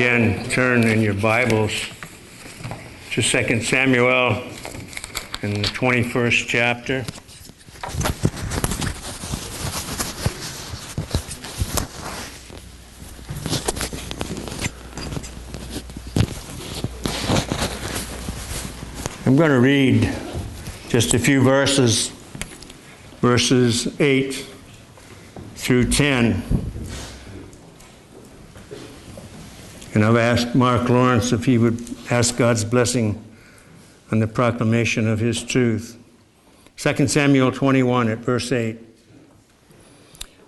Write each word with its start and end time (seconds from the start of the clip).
again 0.00 0.48
turn 0.48 0.84
in 0.84 1.02
your 1.02 1.12
Bibles 1.12 1.72
to 3.10 3.20
2 3.20 3.60
Samuel 3.60 4.42
in 5.42 5.52
the 5.52 5.68
21st 5.74 6.48
chapter. 6.48 7.04
I'm 19.26 19.36
going 19.36 19.50
to 19.50 19.60
read 19.60 20.10
just 20.88 21.12
a 21.12 21.18
few 21.18 21.42
verses, 21.42 22.08
verses 23.20 24.00
8 24.00 24.46
through 25.56 25.90
10. 25.90 26.59
And 30.00 30.08
I've 30.08 30.16
asked 30.16 30.54
Mark 30.54 30.88
Lawrence 30.88 31.30
if 31.30 31.44
he 31.44 31.58
would 31.58 31.78
ask 32.10 32.38
God's 32.38 32.64
blessing 32.64 33.22
on 34.10 34.18
the 34.18 34.26
proclamation 34.26 35.06
of 35.06 35.18
his 35.18 35.44
truth. 35.44 35.98
2 36.78 37.06
Samuel 37.06 37.52
21 37.52 38.08
at 38.08 38.16
verse 38.20 38.50
8. 38.50 38.78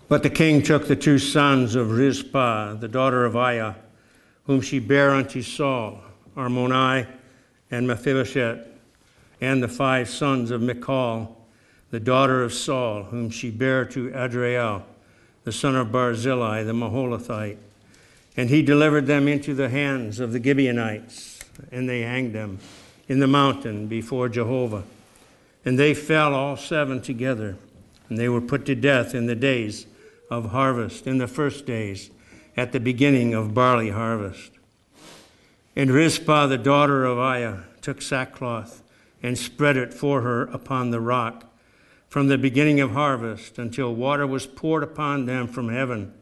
But 0.08 0.22
the 0.22 0.30
king 0.30 0.62
took 0.62 0.88
the 0.88 0.96
two 0.96 1.18
sons 1.18 1.74
of 1.74 1.90
Rizpah, 1.90 2.76
the 2.76 2.88
daughter 2.88 3.26
of 3.26 3.34
Aiah, 3.34 3.74
whom 4.46 4.62
she 4.62 4.78
bare 4.78 5.10
unto 5.10 5.42
Saul, 5.42 6.00
Armoni 6.34 7.06
and 7.70 7.86
Mephibosheth, 7.86 8.66
and 9.42 9.62
the 9.62 9.68
five 9.68 10.08
sons 10.08 10.50
of 10.50 10.62
Michal, 10.62 11.44
the 11.90 12.00
daughter 12.00 12.42
of 12.42 12.54
Saul, 12.54 13.02
whom 13.02 13.28
she 13.28 13.50
bare 13.50 13.84
to 13.84 14.14
Adriel, 14.14 14.86
the 15.44 15.52
son 15.52 15.76
of 15.76 15.92
Barzillai, 15.92 16.62
the 16.62 16.72
Meholathite. 16.72 17.58
And 18.36 18.48
he 18.48 18.62
delivered 18.62 19.06
them 19.06 19.28
into 19.28 19.54
the 19.54 19.68
hands 19.68 20.20
of 20.20 20.32
the 20.32 20.42
Gibeonites, 20.42 21.40
and 21.70 21.88
they 21.88 22.02
hanged 22.02 22.34
them 22.34 22.58
in 23.08 23.20
the 23.20 23.26
mountain 23.26 23.86
before 23.86 24.28
Jehovah. 24.28 24.84
And 25.64 25.78
they 25.78 25.94
fell 25.94 26.34
all 26.34 26.56
seven 26.56 27.02
together, 27.02 27.56
and 28.08 28.18
they 28.18 28.28
were 28.28 28.40
put 28.40 28.64
to 28.66 28.74
death 28.74 29.14
in 29.14 29.26
the 29.26 29.34
days 29.34 29.86
of 30.30 30.50
harvest, 30.50 31.06
in 31.06 31.18
the 31.18 31.28
first 31.28 31.66
days, 31.66 32.10
at 32.56 32.72
the 32.72 32.80
beginning 32.80 33.34
of 33.34 33.54
barley 33.54 33.90
harvest. 33.90 34.52
And 35.76 35.90
Rizpah, 35.90 36.46
the 36.46 36.58
daughter 36.58 37.04
of 37.04 37.18
Aiah, 37.18 37.64
took 37.80 38.00
sackcloth 38.00 38.82
and 39.22 39.38
spread 39.38 39.76
it 39.76 39.94
for 39.94 40.22
her 40.22 40.44
upon 40.44 40.90
the 40.90 41.00
rock 41.00 41.44
from 42.08 42.28
the 42.28 42.36
beginning 42.36 42.80
of 42.80 42.90
harvest 42.90 43.58
until 43.58 43.94
water 43.94 44.26
was 44.26 44.46
poured 44.46 44.82
upon 44.82 45.24
them 45.24 45.48
from 45.48 45.70
heaven. 45.70 46.12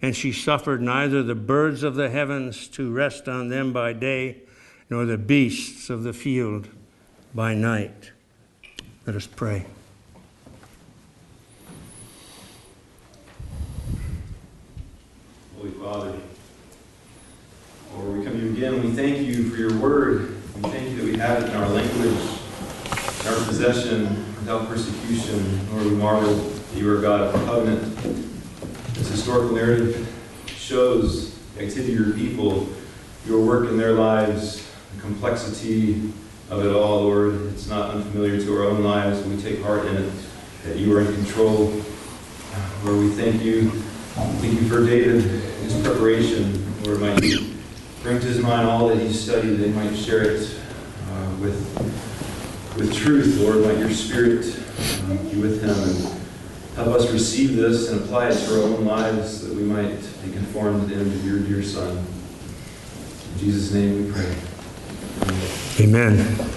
And 0.00 0.14
she 0.14 0.32
suffered 0.32 0.80
neither 0.80 1.22
the 1.22 1.34
birds 1.34 1.82
of 1.82 1.96
the 1.96 2.08
heavens 2.08 2.68
to 2.68 2.92
rest 2.92 3.28
on 3.28 3.48
them 3.48 3.72
by 3.72 3.92
day, 3.92 4.42
nor 4.88 5.04
the 5.04 5.18
beasts 5.18 5.90
of 5.90 6.04
the 6.04 6.12
field 6.12 6.68
by 7.34 7.54
night. 7.54 8.12
Let 9.06 9.16
us 9.16 9.26
pray. 9.26 9.66
Holy 15.56 15.70
Father, 15.72 16.14
Lord, 17.94 18.18
we 18.18 18.24
come 18.24 18.34
to 18.34 18.38
you 18.38 18.52
again. 18.52 18.82
We 18.82 18.92
thank 18.92 19.26
you 19.26 19.50
for 19.50 19.56
your 19.56 19.76
word. 19.78 20.36
We 20.56 20.70
thank 20.70 20.90
you 20.90 20.96
that 20.96 21.04
we 21.04 21.18
have 21.18 21.42
it 21.42 21.50
in 21.50 21.56
our 21.56 21.68
language, 21.70 22.38
in 23.20 23.26
our 23.26 23.44
possession, 23.46 24.04
without 24.36 24.68
persecution. 24.68 25.68
Lord, 25.72 25.86
we 25.86 25.90
marvel 25.96 26.34
that 26.34 26.78
you 26.78 26.88
are 26.96 27.00
God 27.00 27.22
of 27.22 27.34
covenant. 27.46 28.37
This 28.98 29.10
historical 29.10 29.52
narrative 29.52 30.12
shows 30.48 31.38
the 31.54 31.64
activity 31.64 31.92
of 31.94 32.00
your 32.00 32.14
people, 32.14 32.68
your 33.26 33.44
work 33.44 33.68
in 33.68 33.78
their 33.78 33.92
lives, 33.92 34.68
the 34.96 35.00
complexity 35.00 36.12
of 36.50 36.64
it 36.64 36.74
all, 36.74 37.02
Lord. 37.02 37.34
It's 37.52 37.68
not 37.68 37.90
unfamiliar 37.90 38.40
to 38.40 38.56
our 38.56 38.64
own 38.64 38.82
lives. 38.82 39.22
We 39.22 39.40
take 39.40 39.62
heart 39.62 39.86
in 39.86 39.96
it, 39.96 40.12
that 40.64 40.78
you 40.78 40.96
are 40.96 41.00
in 41.00 41.14
control. 41.14 41.80
Lord, 42.84 42.98
we 42.98 43.10
thank 43.10 43.42
you. 43.42 43.70
Thank 43.70 44.60
you 44.60 44.68
for 44.68 44.84
David, 44.84 45.22
his 45.22 45.80
preparation. 45.80 46.64
Lord, 46.82 47.00
might 47.00 47.20
bring 48.02 48.18
to 48.18 48.26
his 48.26 48.40
mind 48.40 48.66
all 48.66 48.88
that 48.88 48.98
he 48.98 49.12
studied, 49.12 49.60
he 49.60 49.68
might 49.68 49.94
share 49.94 50.22
it 50.22 50.58
uh, 51.08 51.36
with, 51.40 52.74
with 52.76 52.92
truth. 52.92 53.38
Lord, 53.38 53.64
might 53.64 53.78
your 53.78 53.90
spirit 53.90 54.44
uh, 54.44 55.14
be 55.30 55.40
with 55.40 55.62
him 55.62 55.70
and 55.70 56.17
help 56.78 56.94
us 56.94 57.10
receive 57.10 57.56
this 57.56 57.90
and 57.90 58.00
apply 58.00 58.28
it 58.28 58.36
to 58.46 58.54
our 58.54 58.68
own 58.68 58.84
lives, 58.84 59.46
that 59.46 59.52
we 59.52 59.64
might 59.64 59.98
be 60.24 60.30
conformed 60.30 60.88
to 60.88 60.94
the 60.94 61.00
image 61.00 61.14
of 61.16 61.24
your 61.24 61.40
dear 61.40 61.62
Son. 61.62 61.96
In 61.98 63.38
Jesus' 63.38 63.72
name 63.72 64.06
we 64.06 64.12
pray. 64.12 64.34
Amen. 65.80 66.20
Amen. 66.20 66.54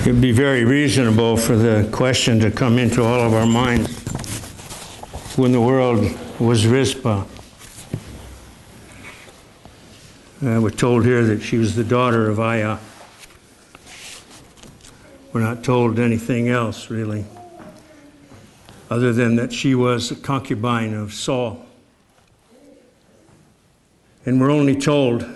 It'd 0.00 0.20
be 0.22 0.32
very 0.32 0.64
reasonable 0.64 1.36
for 1.36 1.56
the 1.56 1.86
question 1.92 2.40
to 2.40 2.50
come 2.50 2.78
into 2.78 3.04
all 3.04 3.20
of 3.20 3.34
our 3.34 3.44
minds 3.44 3.92
when 5.36 5.52
the 5.52 5.60
world 5.60 6.02
was 6.40 6.66
Rizpah. 6.66 7.24
Uh, 10.42 10.60
we're 10.60 10.70
told 10.70 11.04
here 11.04 11.24
that 11.24 11.42
she 11.42 11.58
was 11.58 11.76
the 11.76 11.84
daughter 11.84 12.30
of 12.30 12.38
Aiah. 12.38 12.78
We're 15.36 15.42
not 15.42 15.62
told 15.62 15.98
anything 15.98 16.48
else, 16.48 16.88
really, 16.88 17.26
other 18.88 19.12
than 19.12 19.36
that 19.36 19.52
she 19.52 19.74
was 19.74 20.10
a 20.10 20.16
concubine 20.16 20.94
of 20.94 21.12
Saul. 21.12 21.62
And 24.24 24.40
we're 24.40 24.50
only 24.50 24.74
told, 24.74 25.26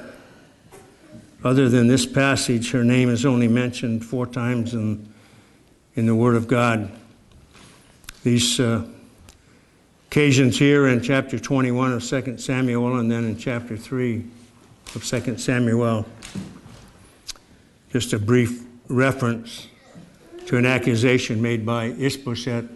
other 1.44 1.69
than 1.69 1.87
this 1.87 2.06
passage, 2.06 2.71
her 2.71 2.83
name 2.83 3.11
is 3.11 3.27
only 3.27 3.47
mentioned 3.47 4.03
four 4.03 4.27
times 4.27 4.72
in, 4.72 5.06
in 5.97 6.06
the 6.06 6.15
Word 6.15 6.34
of 6.34 6.49
God. 6.49 6.91
These 8.22 8.59
uh, 8.59 8.87
occasions 10.06 10.59
here 10.59 10.88
in 10.88 11.03
chapter 11.03 11.38
21 11.38 11.93
of 11.93 12.03
2 12.03 12.38
Samuel 12.38 12.99
and 12.99 13.11
then 13.11 13.27
in 13.27 13.37
chapter 13.37 13.77
3 13.77 14.25
of 14.94 15.05
2 15.05 15.37
Samuel. 15.37 16.06
Just 17.93 18.15
a 18.15 18.19
brief 18.19 18.65
reference 18.88 19.67
to 20.50 20.56
an 20.56 20.66
accusation 20.66 21.41
made 21.41 21.65
by 21.65 21.84
Ishbosheth 21.84 22.69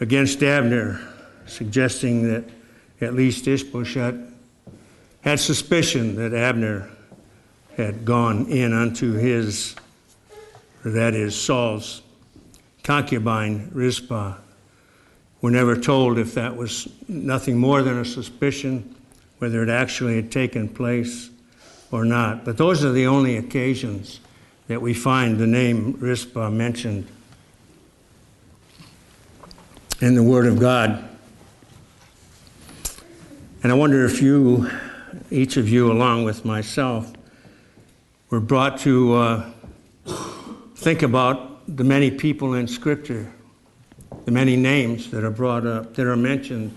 against 0.00 0.42
Abner, 0.42 1.00
suggesting 1.46 2.26
that 2.26 2.42
at 3.00 3.14
least 3.14 3.46
Ishbosheth 3.46 4.16
had 5.20 5.38
suspicion 5.38 6.16
that 6.16 6.34
Abner 6.34 6.90
had 7.76 8.04
gone 8.04 8.46
in 8.46 8.72
unto 8.72 9.12
his, 9.12 9.76
that 10.84 11.14
is, 11.14 11.40
Saul's 11.40 12.02
concubine, 12.82 13.70
Rizpah. 13.72 14.34
We're 15.42 15.50
never 15.50 15.76
told 15.76 16.18
if 16.18 16.34
that 16.34 16.56
was 16.56 16.88
nothing 17.06 17.58
more 17.58 17.80
than 17.82 17.96
a 17.96 18.04
suspicion, 18.04 18.96
whether 19.38 19.62
it 19.62 19.68
actually 19.68 20.16
had 20.16 20.32
taken 20.32 20.68
place 20.68 21.30
or 21.92 22.04
not. 22.04 22.44
But 22.44 22.56
those 22.56 22.84
are 22.84 22.90
the 22.90 23.06
only 23.06 23.36
occasions 23.36 24.18
that 24.70 24.80
we 24.80 24.94
find 24.94 25.36
the 25.36 25.48
name 25.48 25.96
Rizpah 25.98 26.48
mentioned 26.48 27.04
in 30.00 30.14
the 30.14 30.22
Word 30.22 30.46
of 30.46 30.60
God. 30.60 31.08
And 33.64 33.72
I 33.72 33.74
wonder 33.74 34.04
if 34.04 34.22
you, 34.22 34.70
each 35.28 35.56
of 35.56 35.68
you, 35.68 35.90
along 35.90 36.22
with 36.22 36.44
myself, 36.44 37.12
were 38.30 38.38
brought 38.38 38.78
to 38.82 39.14
uh, 39.14 39.50
think 40.76 41.02
about 41.02 41.76
the 41.76 41.82
many 41.82 42.12
people 42.12 42.54
in 42.54 42.68
Scripture, 42.68 43.28
the 44.24 44.30
many 44.30 44.54
names 44.54 45.10
that 45.10 45.24
are 45.24 45.32
brought 45.32 45.66
up, 45.66 45.96
that 45.96 46.06
are 46.06 46.14
mentioned, 46.14 46.72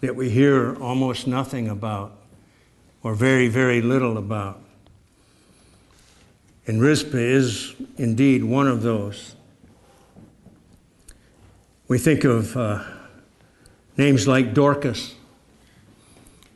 that 0.00 0.16
we 0.16 0.30
hear 0.30 0.80
almost 0.80 1.26
nothing 1.26 1.68
about, 1.68 2.10
or 3.02 3.14
very, 3.14 3.48
very 3.48 3.82
little 3.82 4.16
about. 4.16 4.62
And 6.68 6.82
Rizpah 6.82 7.16
is 7.16 7.74
indeed 7.96 8.44
one 8.44 8.68
of 8.68 8.82
those. 8.82 9.34
We 11.88 11.96
think 11.96 12.24
of 12.24 12.54
uh, 12.58 12.84
names 13.96 14.28
like 14.28 14.52
Dorcas, 14.52 15.14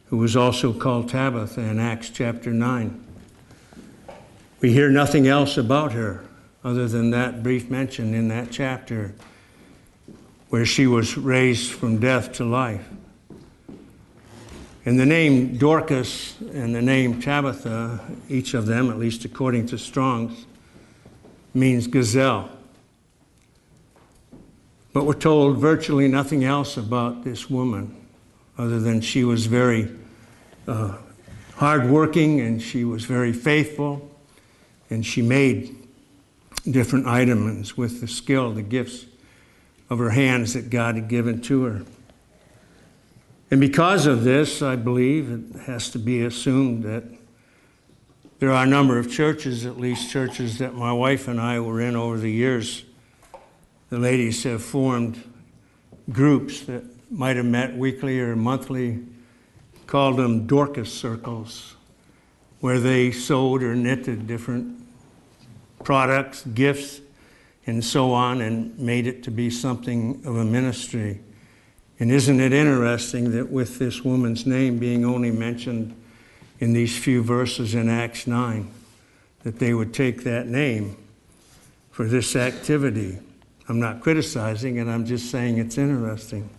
who 0.09 0.19
was 0.19 0.37
also 0.37 0.75
called 0.75 1.09
Tabitha 1.09 1.63
in 1.63 1.81
Acts 1.81 2.11
chapter 2.11 2.51
9. 2.51 3.03
We 4.61 4.75
hear 4.75 4.91
nothing 4.91 5.27
else 5.27 5.57
about 5.57 5.93
her 5.93 6.23
other 6.63 6.87
than 6.87 7.11
that 7.13 7.43
brief 7.43 7.71
mention 7.71 8.13
in 8.13 8.29
that 8.29 8.51
chapter 8.51 9.15
where 10.51 10.67
she 10.67 10.87
was 10.87 11.17
raised 11.17 11.73
from 11.73 11.99
death 11.99 12.33
to 12.35 12.45
life. 12.45 12.87
And 14.85 14.99
the 14.99 15.07
name 15.07 15.57
Dorcas 15.59 16.41
and 16.41 16.75
the 16.75 16.83
name 16.83 17.21
Tabitha, 17.21 18.01
each 18.29 18.55
of 18.55 18.67
them, 18.67 18.91
at 18.91 18.99
least 18.99 19.25
according 19.25 19.67
to 19.67 19.79
Strong's, 19.79 20.47
means 21.55 21.87
gazelle. 21.87 22.51
But 24.93 25.05
we're 25.05 25.15
told 25.15 25.59
virtually 25.59 26.09
nothing 26.09 26.45
else 26.45 26.77
about 26.77 27.25
this 27.25 27.49
woman 27.49 27.97
other 28.59 28.81
than 28.81 29.01
she 29.01 29.25
was 29.25 29.47
very 29.47 29.89
uh, 30.67 30.99
hardworking 31.55 32.41
and 32.41 32.61
she 32.61 32.85
was 32.85 33.05
very 33.05 33.33
faithful 33.33 34.11
and 34.91 35.07
she 35.07 35.23
made 35.23 35.77
different 36.71 37.07
items 37.07 37.77
with 37.77 38.01
the 38.01 38.09
skill, 38.09 38.53
the 38.53 38.63
gifts 38.63 39.07
of 39.89 39.99
her 39.99 40.11
hands 40.11 40.55
that 40.55 40.71
God 40.71 40.97
had 40.97 41.09
given 41.09 41.41
to 41.43 41.65
her. 41.65 41.83
And 43.53 43.61
because 43.61 44.07
of 44.07 44.25
this, 44.25 44.63
I 44.63 44.77
believe 44.77 45.31
it 45.31 45.61
has 45.67 45.91
to 45.91 45.99
be 45.99 46.25
assumed 46.25 46.85
that 46.85 47.05
there 48.39 48.51
are 48.51 48.65
a 48.65 48.67
number 48.67 48.99
of 48.99 49.13
churches, 49.13 49.67
at 49.67 49.79
least 49.79 50.11
churches 50.11 50.57
that 50.57 50.75
my 50.75 50.91
wife 50.91 51.29
and 51.29 51.39
I 51.39 51.61
were 51.61 51.79
in 51.79 51.95
over 51.95 52.17
the 52.17 52.31
years. 52.31 52.87
The 53.91 53.99
ladies 53.99 54.43
have 54.45 54.63
formed 54.63 55.23
groups 56.11 56.63
that 56.63 56.83
might 57.11 57.37
have 57.37 57.45
met 57.45 57.77
weekly 57.77 58.21
or 58.21 58.35
monthly, 58.35 59.01
called 59.87 60.17
them 60.17 60.47
Dorcas 60.47 60.91
circles, 60.91 61.75
where 62.61 62.81
they 62.81 63.11
sewed 63.13 63.63
or 63.63 63.75
knitted 63.75 64.27
different 64.27 64.83
products, 65.85 66.43
gifts, 66.55 67.03
and 67.67 67.85
so 67.85 68.15
on, 68.15 68.41
and 68.41 68.79
made 68.79 69.07
it 69.07 69.23
to 69.25 69.31
be 69.31 69.51
something 69.51 70.23
of 70.25 70.37
a 70.37 70.45
ministry. 70.47 71.21
And 72.03 72.11
isn't 72.11 72.41
it 72.41 72.53
interesting 72.53 73.31
that 73.31 73.49
with 73.49 73.79
this 73.79 74.03
woman's 74.03 74.45
name 74.45 74.81
being 74.81 75.05
only 75.05 75.31
mentioned 75.31 75.95
in 76.59 76.73
these 76.73 76.99
few 76.99 77.23
verses 77.23 77.77
in 77.77 77.89
Acts 77.89 78.27
9 78.27 78.69
that 79.45 79.61
they 79.61 79.73
would 79.73 79.95
take 79.95 80.25
that 80.25 80.49
name 80.49 80.97
for 81.93 82.09
this 82.09 82.35
activity. 82.35 83.21
I'm 83.69 83.79
not 83.79 84.01
criticizing 84.01 84.79
it, 84.79 84.89
I'm 84.89 85.07
just 85.07 85.31
saying 85.31 85.59
it's 85.59 85.79
interesting. 85.79 86.51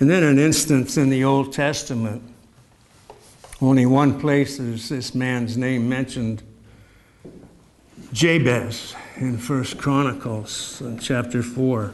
And 0.00 0.08
then 0.08 0.22
an 0.22 0.38
instance 0.38 0.96
in 0.96 1.10
the 1.10 1.24
Old 1.24 1.52
Testament, 1.52 2.22
only 3.60 3.84
one 3.84 4.18
place 4.18 4.58
is 4.58 4.88
this 4.88 5.14
man's 5.14 5.58
name 5.58 5.86
mentioned 5.86 6.42
Jabez 8.14 8.94
in 9.18 9.36
First 9.36 9.76
Chronicles 9.76 10.80
in 10.80 10.98
chapter 10.98 11.42
4 11.42 11.92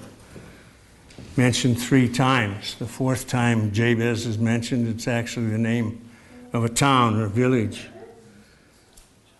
mentioned 1.38 1.81
three 1.81 2.08
times. 2.08 2.75
The 2.75 2.87
fourth 2.87 3.29
time 3.29 3.70
Jabez 3.70 4.26
is 4.26 4.38
mentioned, 4.38 4.88
it's 4.88 5.06
actually 5.06 5.46
the 5.50 5.56
name 5.56 6.11
of 6.52 6.64
a 6.64 6.69
town 6.69 7.14
or 7.20 7.29
village. 7.29 7.87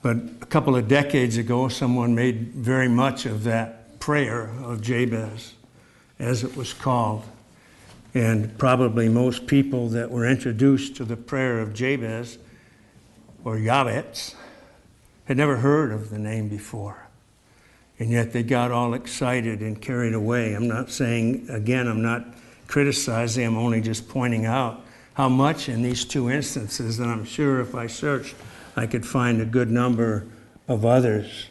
But 0.01 0.17
a 0.41 0.47
couple 0.47 0.77
of 0.77 0.87
decades 0.87 1.37
ago, 1.39 1.67
someone 1.67 2.15
made 2.15 2.53
very 2.53 2.87
much 2.87 3.27
of 3.27 3.43
that 3.45 3.99
prayer 3.99 4.49
of 4.63 4.81
Jabez, 4.81 5.55
as 6.21 6.45
it 6.45 6.57
was 6.57 6.73
called. 6.73 7.25
And 8.15 8.57
probably 8.59 9.09
most 9.09 9.49
people 9.49 9.89
that 9.89 10.09
were 10.09 10.25
introduced 10.25 10.95
to 10.97 11.05
the 11.05 11.17
prayer 11.17 11.59
of 11.59 11.75
Jabez 11.75 12.39
or 13.43 13.57
Yabetz 13.57 14.37
had 15.25 15.37
never 15.37 15.57
heard 15.57 15.91
of 15.91 16.11
the 16.11 16.19
name 16.19 16.49
before. 16.49 17.08
And 17.99 18.11
yet 18.11 18.33
they 18.33 18.43
got 18.43 18.71
all 18.71 18.95
excited 18.95 19.61
and 19.61 19.81
carried 19.81 20.15
away. 20.15 20.55
I'm 20.55 20.69
not 20.69 20.91
saying, 20.91 21.49
again, 21.51 21.89
I'm 21.89 22.03
not 22.03 22.25
criticizing, 22.69 23.47
I'm 23.47 23.57
only 23.57 23.81
just 23.81 24.09
pointing 24.09 24.47
out 24.47 24.83
how 25.15 25.29
much 25.29 25.69
in 25.69 25.83
these 25.83 26.05
two 26.05 26.31
instances, 26.31 27.01
and 27.01 27.11
I'm 27.11 27.25
sure 27.25 27.61
if 27.61 27.75
I 27.75 27.89
searched, 27.89 28.37
I 28.77 28.87
could 28.87 29.05
find 29.05 29.41
a 29.41 29.45
good 29.45 29.69
number 29.69 30.27
of 30.69 30.85
others. 30.85 31.49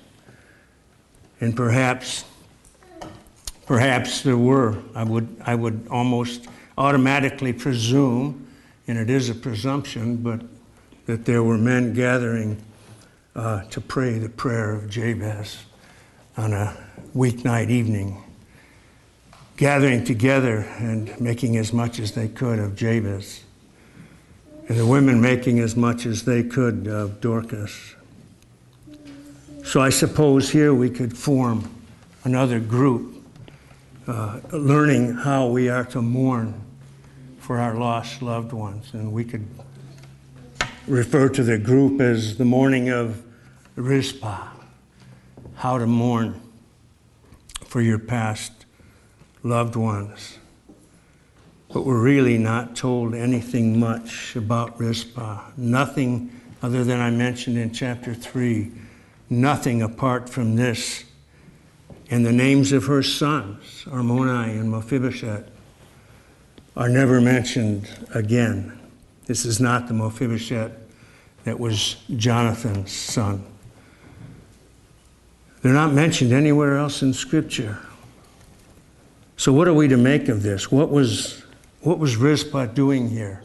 And 1.42 1.54
perhaps, 1.56 2.24
perhaps 3.66 4.22
there 4.22 4.38
were. 4.38 4.78
I 4.96 5.04
would, 5.04 5.36
I 5.46 5.56
would 5.56 5.88
almost 5.92 6.48
automatically 6.78 7.52
presume, 7.52 8.48
and 8.88 8.98
it 8.98 9.10
is 9.10 9.30
a 9.30 9.36
presumption, 9.36 10.18
but 10.18 10.42
that 11.08 11.26
there 11.26 11.44
were 11.44 11.58
men 11.58 11.94
gathering 11.94 12.62
uh, 13.36 13.64
to 13.66 13.82
pray 13.82 14.18
the 14.18 14.30
prayer 14.30 14.76
of 14.76 14.90
Jabez 14.90 15.67
on 16.38 16.54
a 16.54 16.78
weeknight 17.16 17.70
evening, 17.70 18.24
gathering 19.58 20.04
together 20.04 20.60
and 20.78 21.20
making 21.20 21.58
as 21.58 21.74
much 21.74 22.00
as 22.00 22.12
they 22.12 22.28
could 22.28 22.60
of 22.60 22.76
Jabez 22.76 23.44
and 24.68 24.78
the 24.78 24.86
women 24.86 25.22
making 25.22 25.60
as 25.60 25.76
much 25.76 26.06
as 26.06 26.24
they 26.24 26.44
could 26.44 26.88
of 26.88 27.22
Dorcas. 27.22 27.96
So 29.64 29.82
I 29.82 29.90
suppose 29.90 30.50
here 30.50 30.74
we 30.74 30.90
could 30.90 31.18
form 31.18 31.70
another 32.24 32.60
group, 32.60 33.24
uh, 34.08 34.40
learning 34.52 35.14
how 35.14 35.48
we 35.48 35.70
are 35.70 35.86
to 35.86 36.02
mourn 36.02 36.62
for 37.40 37.60
our 37.60 37.76
lost 37.76 38.22
loved 38.22 38.52
ones. 38.52 38.94
And 38.94 39.12
we 39.14 39.24
could 39.24 39.48
refer 40.86 41.30
to 41.30 41.44
the 41.44 41.58
group 41.58 42.02
as 42.02 42.38
the 42.38 42.46
mourning 42.46 42.90
of 42.90 43.24
Rizpah, 43.76 44.50
how 45.58 45.78
to 45.80 45.88
mourn 45.88 46.40
for 47.66 47.82
your 47.82 47.98
past 48.00 48.52
loved 49.42 49.76
ones. 49.76 50.38
But 51.74 51.84
we're 51.84 52.02
really 52.02 52.38
not 52.38 52.76
told 52.76 53.16
anything 53.16 53.80
much 53.80 54.36
about 54.36 54.80
Rizpah. 54.80 55.42
Nothing 55.58 56.32
other 56.62 56.84
than 56.84 57.00
I 57.00 57.10
mentioned 57.10 57.58
in 57.58 57.74
chapter 57.74 58.14
3. 58.14 58.72
Nothing 59.30 59.82
apart 59.82 60.30
from 60.30 60.56
this. 60.56 61.04
And 62.10 62.26
the 62.26 62.32
names 62.32 62.72
of 62.72 62.86
her 62.86 63.02
sons, 63.02 63.84
Armoni 63.88 64.60
and 64.60 64.72
Mephibosheth, 64.72 65.50
are 66.78 66.88
never 66.88 67.20
mentioned 67.20 67.90
again. 68.14 68.80
This 69.26 69.44
is 69.44 69.60
not 69.60 69.88
the 69.88 69.94
Mephibosheth 69.96 70.72
that 71.46 71.60
was 71.60 71.96
Jonathan's 72.16 72.92
son. 72.92 73.44
They're 75.62 75.74
not 75.74 75.94
mentioned 75.94 76.34
anywhere 76.34 76.78
else 76.78 77.02
in 77.02 77.14
Scripture. 77.14 77.80
So, 79.38 79.52
what 79.54 79.68
are 79.68 79.74
we 79.74 79.88
to 79.88 79.98
make 79.98 80.30
of 80.30 80.44
this? 80.44 80.72
What 80.72 80.90
was 80.90 81.44
what 81.82 82.00
was 82.00 82.18
Rizpah 82.18 82.68
doing 82.68 83.10
here? 83.10 83.44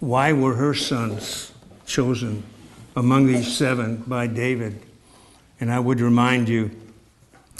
Why 0.00 0.32
were 0.32 0.54
her 0.54 0.74
sons 0.74 1.52
chosen 1.86 2.42
among 2.94 3.26
these 3.26 3.56
seven 3.56 4.02
by 4.06 4.26
David? 4.26 4.80
And 5.60 5.72
I 5.72 5.78
would 5.78 6.00
remind 6.00 6.48
you 6.48 6.70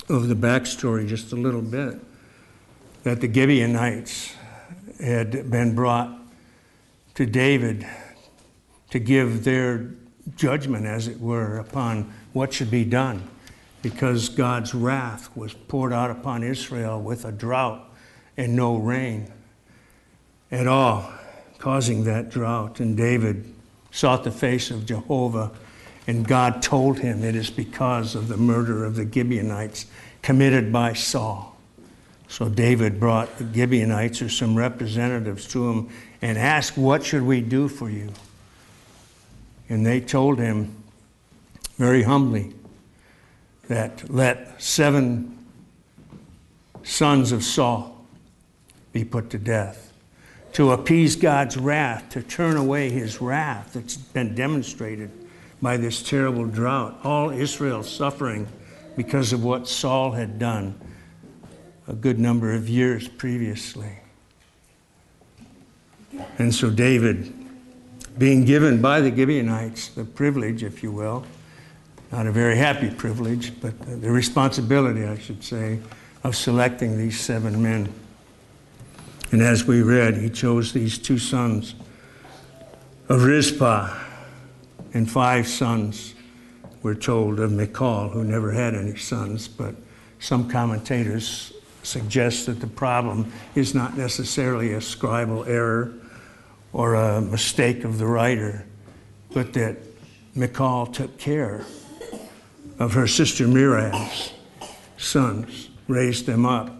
of 0.09 0.29
the 0.29 0.35
backstory 0.35 1.09
just 1.09 1.33
a 1.33 1.37
little 1.37 1.63
bit 1.63 1.99
that 3.05 3.21
the 3.21 3.33
Gibeonites 3.33 4.35
had 5.01 5.51
been 5.51 5.75
brought 5.75 6.17
to 7.15 7.27
David 7.27 7.87
to 8.91 8.99
give 8.99 9.45
their 9.45 9.91
judgment, 10.37 10.87
as 10.87 11.09
it 11.09 11.21
were, 11.21 11.59
upon 11.59 12.13
what 12.33 12.53
should 12.53 12.71
be 12.71 12.85
done 12.85 13.29
because 13.83 14.29
God's 14.29 14.75
wrath 14.75 15.35
was 15.37 15.55
poured 15.55 15.93
out 15.93 16.11
upon 16.11 16.43
Israel 16.43 17.01
with 17.01 17.25
a 17.25 17.33
drought 17.33 17.83
and 18.37 18.57
no 18.57 18.77
rain 18.77 19.33
at 20.51 20.67
all, 20.67 21.11
causing 21.59 22.05
that 22.05 22.31
drought. 22.31 22.81
And 22.81 22.97
David 22.97 23.53
sought 23.91 24.25
the 24.25 24.31
face 24.31 24.71
of 24.71 24.87
Jehovah, 24.87 25.53
and 26.07 26.27
God 26.27 26.63
told 26.63 26.99
him 26.99 27.25
it 27.25 27.35
is 27.35 27.51
because 27.51 28.15
of 28.15 28.29
the 28.29 28.37
murder 28.37 28.85
of 28.85 28.97
the 28.97 29.11
Gibeonites 29.11 29.87
committed 30.23 30.73
by 30.73 30.93
Saul. 30.93 31.57
So 32.29 32.49
David 32.49 32.99
brought 32.99 33.39
the 33.39 33.47
Gibeonites 33.53 34.21
or 34.21 34.29
some 34.29 34.57
representatives 34.57 35.47
to 35.49 35.71
him 35.71 35.89
and 36.21 36.37
asked, 36.37 36.77
What 36.77 37.05
should 37.05 37.23
we 37.23 37.41
do 37.41 37.69
for 37.69 37.89
you? 37.89 38.13
And 39.69 39.85
they 39.85 40.01
told 40.01 40.39
him 40.39 40.75
very 41.77 42.03
humbly 42.03 42.55
that 43.69 44.09
let 44.11 44.61
seven 44.63 45.45
sons 46.83 47.33
of 47.33 47.43
Saul 47.43 48.07
be 48.93 49.05
put 49.05 49.31
to 49.31 49.39
death 49.39 49.87
to 50.57 50.73
appease 50.73 51.17
God's 51.17 51.59
wrath, 51.59 52.09
to 52.09 52.23
turn 52.23 52.57
away 52.57 52.89
his 52.89 53.21
wrath 53.21 53.75
that's 53.75 53.99
been 53.99 54.35
demonstrated 54.35 55.11
by 55.61 55.77
this 55.77 56.03
terrible 56.03 56.47
drought. 56.47 56.99
All 57.05 57.29
Israel 57.29 57.83
suffering 57.83 58.49
because 58.97 59.35
of 59.35 59.45
what 59.45 59.69
Saul 59.69 60.13
had 60.13 60.39
done 60.39 60.81
a 61.87 61.93
good 61.93 62.19
number 62.19 62.55
of 62.55 62.71
years 62.71 63.07
previously. 63.07 63.99
And 66.39 66.55
so 66.55 66.71
David, 66.71 67.35
being 68.17 68.47
given 68.47 68.81
by 68.81 69.03
the 69.03 69.15
Gibeonites 69.15 69.89
the 69.89 70.07
privilege, 70.07 70.63
if 70.63 70.83
you 70.83 70.91
will, 70.91 71.27
not 72.13 72.27
a 72.27 72.33
very 72.33 72.57
happy 72.57 72.91
privilege, 72.91 73.61
but 73.61 73.75
the 74.01 74.11
responsibility, 74.11 75.05
I 75.05 75.19
should 75.19 75.43
say, 75.43 75.81
of 76.23 76.37
selecting 76.37 76.97
these 76.99 77.21
seven 77.21 77.63
men. 77.63 77.93
And 79.33 79.43
as 79.43 79.65
we 79.65 79.83
read, 79.83 80.17
he 80.17 80.31
chose 80.31 80.73
these 80.73 80.99
two 80.99 81.19
sons 81.19 81.75
of 83.09 83.25
Rizpah 83.25 83.97
and 84.95 85.11
five 85.11 85.47
sons, 85.47 86.15
we're 86.83 86.95
told, 86.95 87.41
of 87.41 87.53
Michal, 87.53 88.09
who 88.09 88.25
never 88.25 88.53
had 88.53 88.75
any 88.75 88.97
sons, 88.97 89.49
but 89.49 89.75
some 90.19 90.49
commentators 90.49 91.53
suggest 91.83 92.47
that 92.47 92.61
the 92.61 92.67
problem 92.67 93.33
is 93.55 93.75
not 93.75 93.97
necessarily 93.97 94.73
a 94.73 94.79
scribal 94.79 95.47
error 95.47 95.93
or 96.73 96.95
a 96.95 97.21
mistake 97.21 97.85
of 97.85 97.99
the 97.99 98.07
writer, 98.07 98.65
but 99.33 99.53
that 99.53 99.77
Michal 100.35 100.87
took 100.87 101.19
care 101.19 101.65
of 102.79 102.93
her 102.93 103.07
sister 103.07 103.47
Merab's 103.47 104.33
sons, 104.97 105.71
raised 105.89 106.27
them 106.27 106.45
up, 106.45 106.71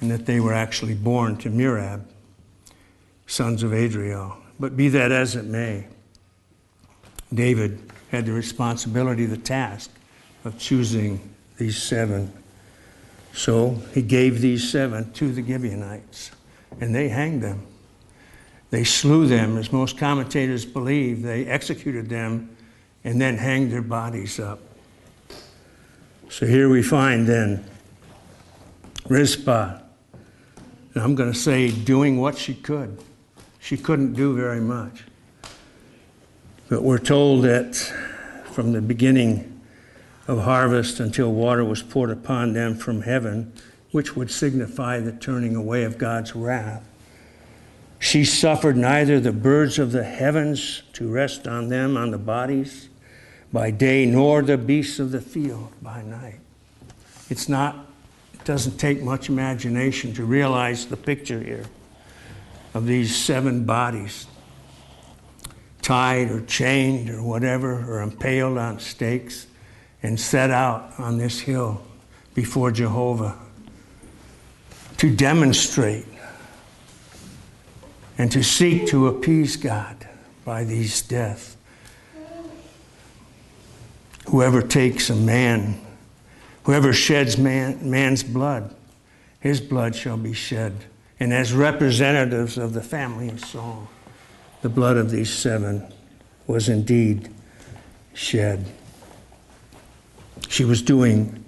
and 0.00 0.10
that 0.10 0.26
they 0.26 0.40
were 0.40 0.52
actually 0.52 0.94
born 0.94 1.36
to 1.38 1.50
Mirab, 1.50 2.04
sons 3.26 3.62
of 3.62 3.72
Adriel. 3.72 4.36
But 4.60 4.76
be 4.76 4.88
that 4.90 5.12
as 5.12 5.36
it 5.36 5.44
may, 5.44 5.86
David 7.32 7.90
had 8.10 8.26
the 8.26 8.32
responsibility, 8.32 9.26
the 9.26 9.36
task 9.36 9.90
of 10.44 10.58
choosing 10.58 11.20
these 11.56 11.82
seven. 11.82 12.32
So 13.32 13.82
he 13.92 14.02
gave 14.02 14.40
these 14.40 14.70
seven 14.70 15.12
to 15.14 15.32
the 15.32 15.42
Gibeonites, 15.44 16.30
and 16.80 16.94
they 16.94 17.08
hanged 17.08 17.42
them. 17.42 17.66
They 18.70 18.84
slew 18.84 19.26
them, 19.26 19.56
as 19.58 19.72
most 19.72 19.98
commentators 19.98 20.64
believe. 20.64 21.22
They 21.22 21.46
executed 21.46 22.08
them 22.08 22.56
and 23.04 23.20
then 23.20 23.36
hanged 23.36 23.72
their 23.72 23.82
bodies 23.82 24.40
up. 24.40 24.60
So 26.28 26.46
here 26.46 26.68
we 26.68 26.82
find 26.82 27.26
then 27.26 27.64
Rizpah. 29.08 29.80
And 30.94 31.02
I'm 31.02 31.14
going 31.14 31.32
to 31.32 31.38
say 31.38 31.70
doing 31.70 32.18
what 32.20 32.36
she 32.36 32.54
could. 32.54 32.98
She 33.60 33.76
couldn't 33.76 34.14
do 34.14 34.36
very 34.36 34.60
much. 34.60 35.04
But 36.68 36.82
we're 36.82 36.98
told 36.98 37.44
that 37.44 37.76
from 38.52 38.72
the 38.72 38.80
beginning 38.80 39.60
of 40.26 40.40
harvest 40.40 40.98
until 40.98 41.32
water 41.32 41.64
was 41.64 41.82
poured 41.82 42.10
upon 42.10 42.52
them 42.52 42.74
from 42.76 43.02
heaven, 43.02 43.52
which 43.92 44.16
would 44.16 44.30
signify 44.30 44.98
the 44.98 45.12
turning 45.12 45.54
away 45.54 45.84
of 45.84 45.98
God's 45.98 46.34
wrath, 46.34 46.88
she 47.98 48.24
suffered 48.24 48.76
neither 48.76 49.20
the 49.20 49.32
birds 49.32 49.78
of 49.78 49.92
the 49.92 50.04
heavens 50.04 50.82
to 50.94 51.08
rest 51.08 51.46
on 51.46 51.68
them 51.68 51.96
on 51.96 52.10
the 52.10 52.18
bodies 52.18 52.88
by 53.52 53.70
day, 53.70 54.06
nor 54.06 54.42
the 54.42 54.58
beasts 54.58 54.98
of 54.98 55.10
the 55.10 55.20
field 55.20 55.72
by 55.82 56.02
night. 56.02 56.40
It's 57.30 57.48
not, 57.48 57.86
it 58.34 58.44
doesn't 58.44 58.78
take 58.78 59.02
much 59.02 59.28
imagination 59.28 60.12
to 60.14 60.24
realize 60.24 60.86
the 60.86 60.96
picture 60.96 61.40
here 61.40 61.64
of 62.74 62.86
these 62.86 63.14
seven 63.14 63.64
bodies 63.64 64.26
tied 65.86 66.30
or 66.32 66.40
chained 66.46 67.08
or 67.08 67.22
whatever, 67.22 67.72
or 67.88 68.02
impaled 68.02 68.58
on 68.58 68.80
stakes 68.80 69.46
and 70.02 70.18
set 70.18 70.50
out 70.50 70.92
on 70.98 71.16
this 71.16 71.38
hill 71.38 71.80
before 72.34 72.72
Jehovah 72.72 73.38
to 74.96 75.14
demonstrate 75.14 76.06
and 78.18 78.32
to 78.32 78.42
seek 78.42 78.88
to 78.88 79.06
appease 79.06 79.56
God 79.56 80.08
by 80.44 80.64
these 80.64 81.02
deaths. 81.02 81.55
Whoever 84.28 84.60
takes 84.60 85.08
a 85.08 85.14
man, 85.14 85.80
whoever 86.64 86.92
sheds 86.92 87.38
man, 87.38 87.90
man's 87.90 88.22
blood, 88.22 88.74
his 89.40 89.60
blood 89.60 89.94
shall 89.94 90.16
be 90.16 90.32
shed. 90.32 90.74
And 91.20 91.32
as 91.32 91.52
representatives 91.52 92.58
of 92.58 92.72
the 92.72 92.82
family 92.82 93.28
of 93.28 93.40
Saul, 93.40 93.88
the 94.62 94.68
blood 94.68 94.96
of 94.96 95.10
these 95.10 95.32
seven 95.32 95.92
was 96.46 96.68
indeed 96.68 97.30
shed. 98.14 98.66
She 100.48 100.64
was 100.64 100.82
doing 100.82 101.44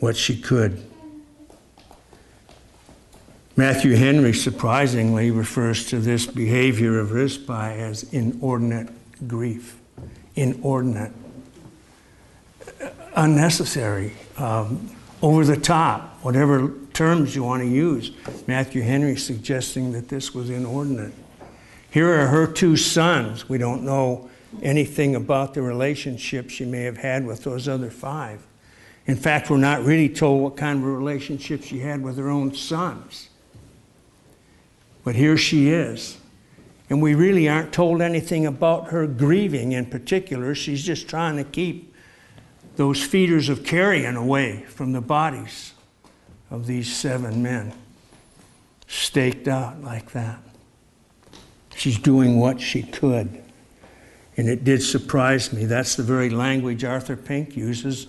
what 0.00 0.16
she 0.16 0.36
could. 0.36 0.84
Matthew 3.56 3.94
Henry 3.94 4.32
surprisingly 4.32 5.30
refers 5.30 5.86
to 5.86 6.00
this 6.00 6.26
behavior 6.26 6.98
of 6.98 7.12
Rizpah 7.12 7.70
as 7.70 8.02
inordinate 8.12 8.88
grief. 9.28 9.78
Inordinate. 10.34 11.12
Unnecessary. 13.14 14.12
Um, 14.36 14.90
over 15.22 15.44
the 15.44 15.56
top. 15.56 16.18
Whatever 16.22 16.72
terms 16.92 17.34
you 17.34 17.42
want 17.42 17.62
to 17.62 17.68
use. 17.68 18.12
Matthew 18.46 18.82
Henry 18.82 19.16
suggesting 19.16 19.92
that 19.92 20.08
this 20.08 20.34
was 20.34 20.50
inordinate. 20.50 21.12
Here 21.90 22.08
are 22.08 22.26
her 22.28 22.46
two 22.46 22.76
sons. 22.76 23.48
We 23.48 23.58
don't 23.58 23.84
know 23.84 24.28
anything 24.62 25.14
about 25.14 25.54
the 25.54 25.62
relationship 25.62 26.50
she 26.50 26.64
may 26.64 26.82
have 26.82 26.96
had 26.96 27.26
with 27.26 27.44
those 27.44 27.68
other 27.68 27.90
five. 27.90 28.46
In 29.06 29.16
fact, 29.16 29.50
we're 29.50 29.58
not 29.58 29.84
really 29.84 30.08
told 30.08 30.42
what 30.42 30.56
kind 30.56 30.78
of 30.78 30.84
relationship 30.86 31.62
she 31.62 31.80
had 31.80 32.02
with 32.02 32.16
her 32.16 32.30
own 32.30 32.54
sons. 32.54 33.28
But 35.04 35.14
here 35.14 35.36
she 35.36 35.70
is. 35.70 36.18
And 36.88 37.02
we 37.02 37.14
really 37.14 37.48
aren't 37.48 37.72
told 37.72 38.00
anything 38.00 38.46
about 38.46 38.88
her 38.88 39.06
grieving 39.06 39.72
in 39.72 39.86
particular. 39.86 40.54
She's 40.54 40.82
just 40.82 41.08
trying 41.08 41.36
to 41.36 41.44
keep 41.44 41.93
those 42.76 43.02
feeders 43.02 43.48
of 43.48 43.64
carrion 43.64 44.16
away 44.16 44.62
from 44.62 44.92
the 44.92 45.00
bodies 45.00 45.72
of 46.50 46.66
these 46.66 46.94
seven 46.94 47.42
men, 47.42 47.72
staked 48.86 49.48
out 49.48 49.82
like 49.82 50.12
that. 50.12 50.38
She's 51.76 51.98
doing 51.98 52.38
what 52.38 52.60
she 52.60 52.82
could. 52.82 53.42
And 54.36 54.48
it 54.48 54.64
did 54.64 54.82
surprise 54.82 55.52
me. 55.52 55.64
That's 55.64 55.94
the 55.94 56.02
very 56.02 56.30
language 56.30 56.84
Arthur 56.84 57.16
Pink 57.16 57.56
uses, 57.56 58.06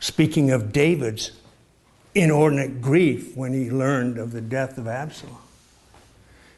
speaking 0.00 0.50
of 0.50 0.72
David's 0.72 1.32
inordinate 2.14 2.80
grief 2.80 3.36
when 3.36 3.52
he 3.52 3.70
learned 3.70 4.18
of 4.18 4.32
the 4.32 4.40
death 4.40 4.78
of 4.78 4.86
Absalom 4.86 5.38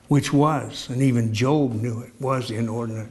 which 0.09 0.33
was, 0.33 0.89
and 0.89 1.03
even 1.03 1.35
Job 1.35 1.73
knew 1.75 2.01
it, 2.01 2.13
was 2.21 2.51
inordinate 2.51 3.09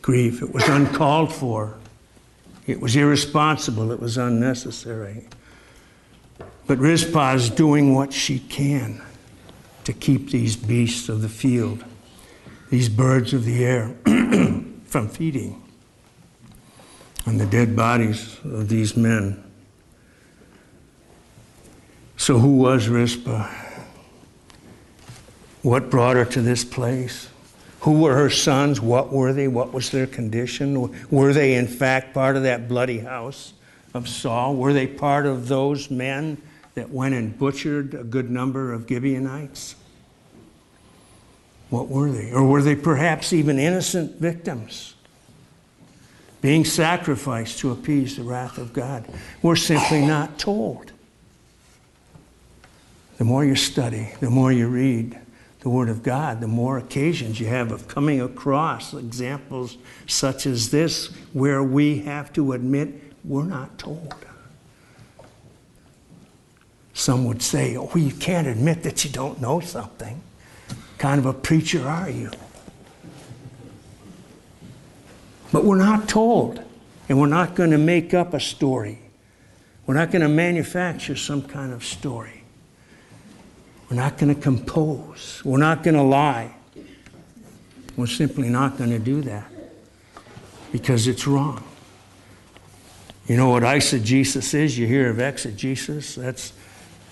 grief. 0.00 0.42
It 0.42 0.52
was 0.52 0.66
uncalled 0.68 1.32
for. 1.32 1.76
It 2.66 2.80
was 2.80 2.94
irresponsible. 2.94 3.90
It 3.92 4.00
was 4.00 4.16
unnecessary. 4.16 5.26
But 6.66 6.78
Rizpah 6.78 7.34
is 7.34 7.50
doing 7.50 7.94
what 7.94 8.12
she 8.12 8.38
can 8.38 9.02
to 9.84 9.92
keep 9.92 10.30
these 10.30 10.54
beasts 10.54 11.08
of 11.08 11.22
the 11.22 11.28
field, 11.28 11.84
these 12.70 12.88
birds 12.88 13.34
of 13.34 13.44
the 13.44 13.64
air, 13.64 13.94
from 14.84 15.08
feeding 15.08 15.60
on 17.26 17.38
the 17.38 17.46
dead 17.46 17.74
bodies 17.74 18.38
of 18.44 18.68
these 18.68 18.96
men. 18.96 19.42
So, 22.16 22.38
who 22.38 22.58
was 22.58 22.88
Rizpah? 22.88 23.50
What 25.62 25.90
brought 25.90 26.16
her 26.16 26.24
to 26.26 26.40
this 26.40 26.64
place? 26.64 27.28
Who 27.82 28.00
were 28.00 28.14
her 28.14 28.30
sons? 28.30 28.80
What 28.80 29.12
were 29.12 29.32
they? 29.32 29.48
What 29.48 29.72
was 29.72 29.90
their 29.90 30.06
condition? 30.06 30.94
Were 31.10 31.32
they, 31.32 31.54
in 31.54 31.66
fact, 31.66 32.14
part 32.14 32.36
of 32.36 32.44
that 32.44 32.68
bloody 32.68 33.00
house 33.00 33.54
of 33.92 34.08
Saul? 34.08 34.54
Were 34.54 34.72
they 34.72 34.86
part 34.86 35.26
of 35.26 35.48
those 35.48 35.90
men 35.90 36.40
that 36.74 36.90
went 36.90 37.16
and 37.16 37.36
butchered 37.36 37.94
a 37.94 38.04
good 38.04 38.30
number 38.30 38.72
of 38.72 38.88
Gibeonites? 38.88 39.74
What 41.70 41.88
were 41.88 42.12
they? 42.12 42.30
Or 42.32 42.44
were 42.44 42.62
they 42.62 42.76
perhaps 42.76 43.32
even 43.32 43.58
innocent 43.58 44.20
victims 44.20 44.94
being 46.40 46.64
sacrificed 46.64 47.58
to 47.60 47.72
appease 47.72 48.16
the 48.16 48.22
wrath 48.22 48.58
of 48.58 48.72
God? 48.72 49.06
We're 49.42 49.56
simply 49.56 50.06
not 50.06 50.38
told. 50.38 50.92
The 53.18 53.24
more 53.24 53.44
you 53.44 53.56
study, 53.56 54.12
the 54.20 54.30
more 54.30 54.52
you 54.52 54.68
read, 54.68 55.18
the 55.62 55.70
Word 55.70 55.88
of 55.88 56.02
God, 56.02 56.40
the 56.40 56.48
more 56.48 56.76
occasions 56.76 57.38
you 57.38 57.46
have 57.46 57.70
of 57.70 57.86
coming 57.86 58.20
across 58.20 58.92
examples 58.94 59.78
such 60.08 60.44
as 60.44 60.70
this, 60.70 61.06
where 61.32 61.62
we 61.62 62.00
have 62.00 62.32
to 62.32 62.52
admit 62.52 62.88
we're 63.24 63.44
not 63.44 63.78
told. 63.78 64.12
Some 66.94 67.24
would 67.26 67.42
say, 67.42 67.76
oh, 67.76 67.94
you 67.94 68.10
can't 68.10 68.48
admit 68.48 68.82
that 68.82 69.04
you 69.04 69.10
don't 69.10 69.40
know 69.40 69.60
something. 69.60 70.20
kind 70.98 71.20
of 71.20 71.26
a 71.26 71.32
preacher 71.32 71.86
are 71.86 72.10
you? 72.10 72.32
But 75.52 75.64
we're 75.64 75.76
not 75.76 76.08
told, 76.08 76.60
and 77.08 77.20
we're 77.20 77.28
not 77.28 77.54
going 77.54 77.70
to 77.70 77.78
make 77.78 78.14
up 78.14 78.34
a 78.34 78.40
story. 78.40 78.98
We're 79.86 79.94
not 79.94 80.10
going 80.10 80.22
to 80.22 80.28
manufacture 80.28 81.14
some 81.14 81.42
kind 81.42 81.72
of 81.72 81.84
story. 81.84 82.41
We're 83.92 83.98
not 83.98 84.16
going 84.16 84.34
to 84.34 84.40
compose. 84.40 85.42
We're 85.44 85.58
not 85.58 85.82
going 85.82 85.96
to 85.96 86.02
lie. 86.02 86.54
We're 87.94 88.06
simply 88.06 88.48
not 88.48 88.78
going 88.78 88.88
to 88.88 88.98
do 88.98 89.20
that 89.20 89.52
because 90.72 91.06
it's 91.06 91.26
wrong. 91.26 91.62
You 93.26 93.36
know 93.36 93.50
what 93.50 93.64
eisegesis 93.64 94.54
is? 94.54 94.78
You 94.78 94.86
hear 94.86 95.10
of 95.10 95.20
exegesis? 95.20 96.14
That's 96.14 96.54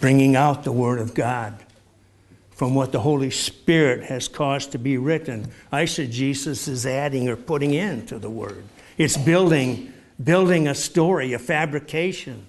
bringing 0.00 0.36
out 0.36 0.64
the 0.64 0.72
Word 0.72 1.00
of 1.00 1.12
God 1.12 1.54
from 2.52 2.74
what 2.74 2.92
the 2.92 3.00
Holy 3.00 3.30
Spirit 3.30 4.04
has 4.04 4.26
caused 4.26 4.72
to 4.72 4.78
be 4.78 4.96
written. 4.96 5.52
Eisegesis 5.70 6.66
is 6.66 6.86
adding 6.86 7.28
or 7.28 7.36
putting 7.36 7.74
into 7.74 8.18
the 8.18 8.30
Word. 8.30 8.64
It's 8.96 9.18
building, 9.18 9.92
building 10.24 10.66
a 10.66 10.74
story, 10.74 11.34
a 11.34 11.38
fabrication 11.38 12.46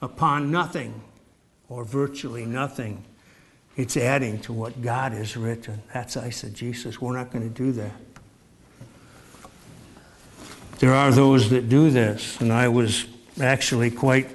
upon 0.00 0.50
nothing 0.50 1.02
or 1.68 1.84
virtually 1.84 2.46
nothing, 2.46 3.04
it's 3.76 3.96
adding 3.96 4.40
to 4.40 4.52
what 4.52 4.80
God 4.80 5.12
has 5.12 5.36
written. 5.36 5.82
That's 5.92 6.16
eisegesis. 6.16 6.98
We're 6.98 7.16
not 7.16 7.30
going 7.30 7.46
to 7.46 7.54
do 7.54 7.72
that. 7.72 7.92
There 10.78 10.94
are 10.94 11.10
those 11.10 11.50
that 11.50 11.68
do 11.68 11.90
this, 11.90 12.40
and 12.40 12.52
I 12.52 12.68
was 12.68 13.06
actually 13.40 13.90
quite 13.90 14.28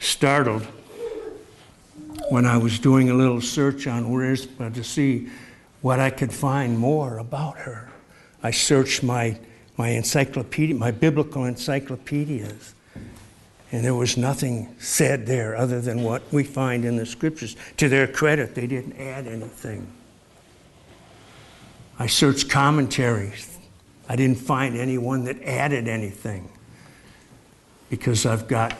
startled 0.00 0.66
when 2.30 2.46
I 2.46 2.56
was 2.56 2.78
doing 2.78 3.10
a 3.10 3.14
little 3.14 3.40
search 3.40 3.86
on 3.86 4.12
Rizpah 4.12 4.66
uh, 4.66 4.70
to 4.70 4.84
see 4.84 5.28
what 5.82 5.98
I 5.98 6.10
could 6.10 6.32
find 6.32 6.78
more 6.78 7.18
about 7.18 7.58
her. 7.58 7.90
I 8.42 8.50
searched 8.52 9.02
my, 9.02 9.38
my 9.76 9.88
encyclopedia, 9.90 10.74
my 10.74 10.90
biblical 10.90 11.44
encyclopedias, 11.44 12.74
and 13.72 13.84
there 13.84 13.94
was 13.94 14.16
nothing 14.16 14.74
said 14.78 15.26
there 15.26 15.56
other 15.56 15.80
than 15.80 16.02
what 16.02 16.22
we 16.32 16.42
find 16.42 16.84
in 16.84 16.96
the 16.96 17.06
scriptures. 17.06 17.56
To 17.76 17.88
their 17.88 18.06
credit, 18.06 18.54
they 18.54 18.66
didn't 18.66 18.98
add 18.98 19.26
anything. 19.26 19.86
I 21.98 22.06
searched 22.06 22.48
commentaries. 22.48 23.58
I 24.08 24.16
didn't 24.16 24.38
find 24.38 24.76
anyone 24.76 25.24
that 25.24 25.40
added 25.42 25.86
anything 25.86 26.48
because 27.90 28.26
I've 28.26 28.48
got 28.48 28.74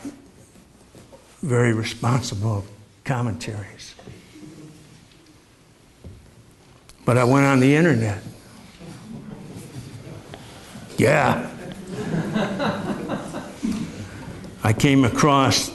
very 1.41 1.73
responsible 1.73 2.65
commentaries. 3.05 3.95
But 7.05 7.17
I 7.17 7.23
went 7.23 7.45
on 7.45 7.59
the 7.59 7.75
internet. 7.75 8.21
Yeah. 10.97 11.49
I 14.63 14.73
came 14.73 15.05
across 15.05 15.71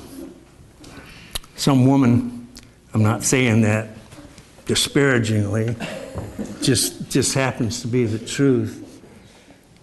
some 1.57 1.87
woman, 1.87 2.47
I'm 2.95 3.03
not 3.03 3.25
saying 3.25 3.63
that 3.63 3.89
disparagingly, 4.67 5.75
just, 6.63 7.11
just 7.11 7.35
happens 7.35 7.81
to 7.81 7.89
be 7.89 8.05
the 8.05 8.25
truth. 8.25 9.03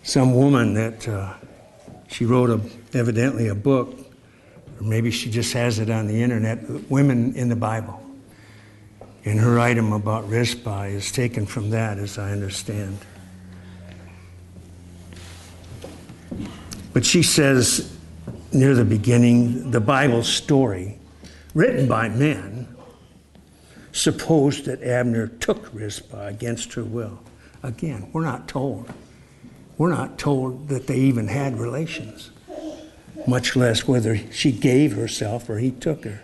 Some 0.04 0.34
woman 0.36 0.74
that 0.76 1.08
uh, 1.08 1.34
she 2.08 2.26
wrote 2.26 2.50
a, 2.50 2.62
evidently 2.98 3.50
a 3.50 3.56
book, 3.56 3.94
or 4.80 4.84
maybe 4.84 5.12
she 5.12 5.30
just 5.30 5.52
has 5.52 5.80
it 5.80 5.90
on 5.90 6.08
the 6.08 6.22
internet, 6.22 6.60
Women 6.90 7.36
in 7.36 7.50
the 7.50 7.58
Bible. 7.58 8.02
And 9.26 9.38
her 9.40 9.60
item 9.60 9.92
about 9.92 10.30
Rizpah 10.30 10.84
is 10.84 11.12
taken 11.12 11.46
from 11.46 11.72
that, 11.72 11.98
as 11.98 12.18
I 12.18 12.32
understand. 12.32 13.00
But 16.94 17.06
she 17.06 17.24
says 17.24 17.98
near 18.54 18.76
the 18.76 18.86
beginning, 18.86 19.72
the 19.72 19.82
Bible 19.82 20.24
story, 20.24 21.00
written 21.54 21.88
by 21.88 22.10
men, 22.10 22.68
supposed 23.92 24.66
that 24.66 24.82
Abner 24.84 25.28
took 25.28 25.74
Rizpah 25.74 26.28
against 26.28 26.74
her 26.74 26.84
will. 26.84 27.20
Again, 27.62 28.10
we're 28.12 28.24
not 28.24 28.48
told. 28.48 28.92
We're 29.78 29.94
not 29.94 30.18
told 30.18 30.70
that 30.70 30.88
they 30.88 30.98
even 30.98 31.28
had 31.28 31.60
relations, 31.60 32.32
much 33.28 33.56
less 33.56 33.88
whether 33.88 34.18
she 34.32 34.52
gave 34.52 34.94
herself 34.94 35.50
or 35.50 35.58
he 35.58 35.72
took 35.72 36.04
her. 36.04 36.22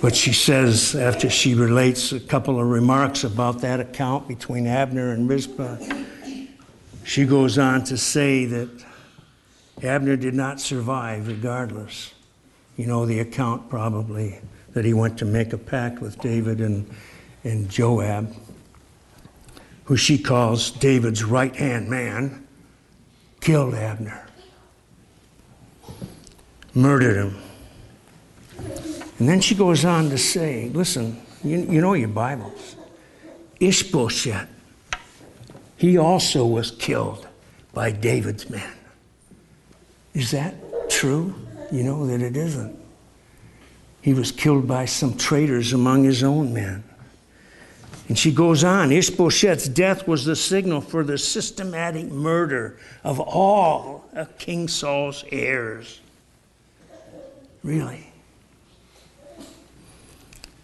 But 0.00 0.14
she 0.14 0.32
says, 0.32 0.94
after 0.94 1.30
she 1.30 1.54
relates 1.54 2.12
a 2.12 2.20
couple 2.20 2.60
of 2.60 2.66
remarks 2.66 3.24
about 3.24 3.60
that 3.60 3.80
account 3.80 4.28
between 4.28 4.66
Abner 4.66 5.12
and 5.12 5.28
Rizpah, 5.28 5.78
she 7.04 7.24
goes 7.24 7.58
on 7.58 7.84
to 7.84 7.96
say 7.96 8.44
that 8.44 8.68
Abner 9.82 10.16
did 10.16 10.34
not 10.34 10.60
survive 10.60 11.26
regardless. 11.26 12.14
You 12.76 12.86
know 12.86 13.06
the 13.06 13.20
account 13.20 13.68
probably 13.68 14.38
that 14.72 14.84
he 14.84 14.92
went 14.92 15.18
to 15.18 15.24
make 15.24 15.52
a 15.52 15.58
pact 15.58 16.00
with 16.00 16.18
David 16.20 16.60
and, 16.60 16.88
and 17.44 17.68
Joab, 17.68 18.34
who 19.84 19.96
she 19.96 20.18
calls 20.18 20.70
David's 20.70 21.24
right 21.24 21.54
hand 21.54 21.88
man, 21.88 22.46
killed 23.40 23.74
Abner, 23.74 24.26
murdered 26.74 27.16
him. 27.16 27.38
And 29.18 29.28
then 29.28 29.40
she 29.40 29.54
goes 29.54 29.84
on 29.84 30.10
to 30.10 30.18
say, 30.18 30.70
listen, 30.70 31.20
you, 31.44 31.58
you 31.58 31.80
know 31.80 31.94
your 31.94 32.08
Bibles. 32.08 32.76
Ishbosheth, 33.60 34.48
he 35.76 35.96
also 35.96 36.44
was 36.44 36.72
killed 36.72 37.28
by 37.72 37.92
David's 37.92 38.50
men. 38.50 38.72
Is 40.14 40.30
that 40.30 40.54
true? 40.88 41.34
You 41.70 41.82
know 41.82 42.06
that 42.06 42.22
it 42.22 42.36
isn't. 42.36 42.78
He 44.00 44.14
was 44.14 44.30
killed 44.30 44.68
by 44.68 44.84
some 44.84 45.16
traitors 45.16 45.72
among 45.72 46.04
his 46.04 46.22
own 46.22 46.54
men. 46.54 46.84
And 48.08 48.18
she 48.18 48.32
goes 48.32 48.62
on 48.62 48.90
Ishbosheth's 48.90 49.68
death 49.68 50.06
was 50.06 50.24
the 50.24 50.36
signal 50.36 50.82
for 50.82 51.02
the 51.02 51.16
systematic 51.16 52.06
murder 52.06 52.78
of 53.02 53.18
all 53.18 54.04
of 54.12 54.36
King 54.38 54.68
Saul's 54.68 55.24
heirs. 55.32 56.00
Really? 57.62 58.12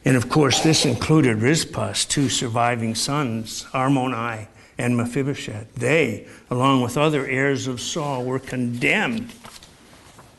And 0.05 0.17
of 0.17 0.29
course, 0.29 0.63
this 0.63 0.85
included 0.85 1.39
Rizpah's 1.39 2.05
two 2.05 2.29
surviving 2.29 2.95
sons, 2.95 3.65
Armoni 3.73 4.49
and 4.81 4.97
Mephibosheth. 4.97 5.75
They, 5.75 6.27
along 6.51 6.81
with 6.81 6.97
other 6.97 7.27
heirs 7.27 7.67
of 7.67 7.81
Saul, 7.81 8.25
were 8.25 8.39
condemned 8.39 9.33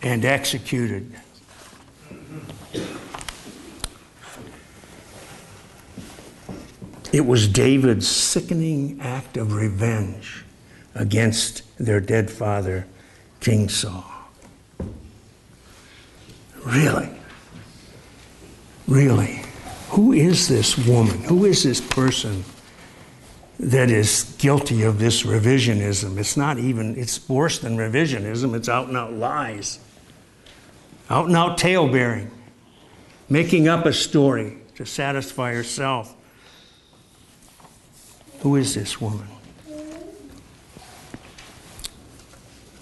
and 0.02 0.26
executed. 0.26 1.14
It 7.14 7.26
was 7.26 7.48
David's 7.48 8.08
sickening 8.08 9.00
act 9.02 9.38
of 9.38 9.54
revenge 9.54 10.44
against 10.96 11.62
their 11.78 12.00
dead 12.00 12.32
father, 12.32 12.88
King 13.42 13.70
Saul. 13.70 14.06
Really? 16.66 17.10
Really? 18.88 19.44
Who 19.90 20.14
is 20.14 20.48
this 20.48 20.78
woman? 20.88 21.22
Who 21.26 21.46
is 21.46 21.64
this 21.64 21.82
person 21.82 22.44
that 23.62 23.92
is 23.92 24.36
guilty 24.40 24.82
of 24.82 24.98
this 24.98 25.22
revisionism? 25.22 26.18
It's 26.18 26.36
not 26.36 26.58
even, 26.58 26.98
it's 26.98 27.30
worse 27.30 27.60
than 27.60 27.78
revisionism, 27.78 28.56
it's 28.56 28.68
out 28.68 28.88
and 28.88 28.98
out 28.98 29.14
lies, 29.14 29.80
out 31.10 31.28
and 31.28 31.36
out 31.36 31.60
tale 31.60 31.88
bearing, 31.88 32.32
making 33.30 33.68
up 33.68 33.86
a 33.86 33.94
story 33.94 34.58
to 34.76 34.86
satisfy 34.86 35.54
herself. 35.54 36.16
Who 38.40 38.56
is 38.56 38.74
this 38.74 39.00
woman? 39.00 39.28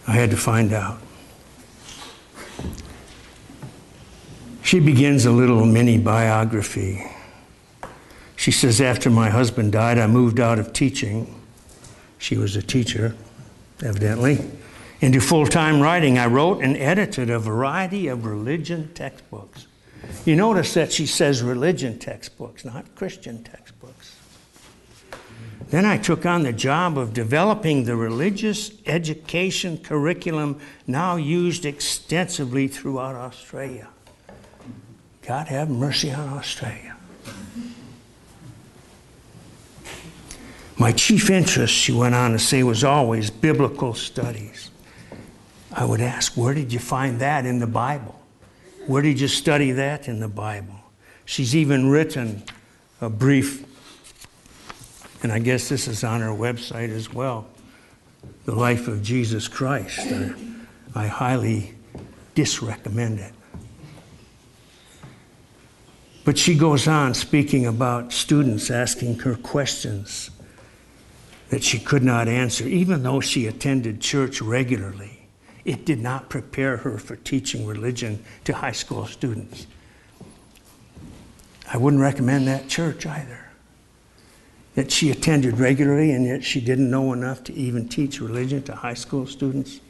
I 0.08 0.14
had 0.14 0.32
to 0.32 0.38
find 0.38 0.72
out. 0.72 0.98
She 4.64 4.80
begins 4.80 5.26
a 5.26 5.32
little 5.32 5.66
mini 5.66 5.98
biography. 5.98 7.06
She 8.40 8.52
says, 8.52 8.80
After 8.80 9.10
my 9.10 9.30
husband 9.30 9.74
died, 9.74 10.00
I 10.00 10.08
moved 10.08 10.40
out 10.40 10.60
of 10.60 10.72
teaching. 10.72 11.36
She 12.18 12.38
was 12.38 12.56
a 12.56 12.62
teacher, 12.62 13.14
evidently. 13.84 14.40
Into 15.02 15.20
full 15.20 15.46
time 15.46 15.82
writing, 15.82 16.18
I 16.18 16.28
wrote 16.28 16.64
and 16.64 16.78
edited 16.78 17.30
a 17.30 17.38
variety 17.38 18.08
of 18.08 18.26
religion 18.26 18.92
textbooks. 18.94 19.68
You 20.24 20.38
notice 20.38 20.74
that 20.76 20.94
she 20.94 21.06
says 21.06 21.44
religion 21.44 22.00
textbooks, 22.00 22.64
not 22.64 22.96
Christian 22.96 23.44
textbooks. 23.44 24.16
Then 25.68 25.84
I 25.84 25.98
took 25.98 26.26
on 26.26 26.44
the 26.44 26.54
job 26.54 26.98
of 26.98 27.14
developing 27.14 27.84
the 27.84 27.98
religious 27.98 28.72
education 28.86 29.80
curriculum 29.80 30.62
now 30.88 31.18
used 31.18 31.66
extensively 31.66 32.70
throughout 32.70 33.16
Australia. 33.16 33.90
God 35.28 35.50
have 35.50 35.70
mercy 35.70 36.10
on 36.10 36.30
Australia. 36.30 36.96
My 40.80 40.94
chief 40.94 41.30
interest, 41.30 41.74
she 41.74 41.92
went 41.92 42.16
on 42.16 42.32
to 42.32 42.40
say, 42.40 42.64
was 42.64 42.86
always 42.86 43.30
biblical 43.30 43.94
studies. 43.94 44.72
I 45.74 45.84
would 45.84 46.00
ask, 46.00 46.38
where 46.38 46.54
did 46.54 46.72
you 46.72 46.80
find 46.80 47.20
that 47.20 47.46
in 47.46 47.60
the 47.60 47.68
Bible? 47.68 48.18
Where 48.88 49.02
did 49.02 49.20
you 49.20 49.28
study 49.28 49.72
that 49.72 50.08
in 50.08 50.22
the 50.22 50.30
Bible? 50.30 50.80
She's 51.26 51.54
even 51.54 51.90
written 51.90 52.44
a 53.02 53.10
brief, 53.10 53.66
and 55.22 55.34
I 55.34 55.40
guess 55.40 55.68
this 55.68 55.86
is 55.90 56.06
on 56.06 56.22
her 56.22 56.30
website 56.30 56.90
as 56.90 57.14
well 57.14 57.46
The 58.46 58.56
Life 58.56 58.88
of 58.88 59.04
Jesus 59.04 59.50
Christ. 59.50 60.00
I, 60.00 60.34
I 60.96 61.08
highly 61.08 61.76
disrecommend 62.36 63.20
it. 63.20 63.34
But 66.24 66.38
she 66.38 66.56
goes 66.56 66.88
on 66.88 67.14
speaking 67.14 67.66
about 67.66 68.14
students 68.14 68.72
asking 68.72 69.20
her 69.20 69.36
questions 69.36 70.32
that 71.50 71.64
she 71.64 71.80
could 71.80 72.04
not 72.04 72.28
answer, 72.28 72.68
even 72.68 73.04
though 73.04 73.20
she 73.20 73.48
attended 73.48 74.02
church 74.02 74.42
regularly 74.42 75.20
It 75.66 75.86
did 75.86 76.00
not 76.02 76.30
prepare 76.30 76.78
her 76.78 76.98
for 76.98 77.16
teaching 77.16 77.66
religion 77.66 78.24
to 78.46 78.54
high 78.54 78.72
school 78.72 79.06
students. 79.06 79.68
I 81.72 81.78
wouldn't 81.78 82.02
recommend 82.02 82.48
that 82.48 82.68
church 82.68 83.06
either. 83.06 83.46
That 84.76 84.92
she 84.92 85.12
attended 85.12 85.60
regularly 85.60 86.12
and 86.12 86.26
yet 86.26 86.44
she 86.44 86.62
didn't 86.62 86.90
know 86.90 87.14
enough 87.14 87.44
to 87.46 87.54
even 87.54 87.90
teach 87.90 88.22
religion 88.22 88.64
to 88.64 88.76
high 88.76 88.94
school 88.94 89.28
students. 89.28 89.82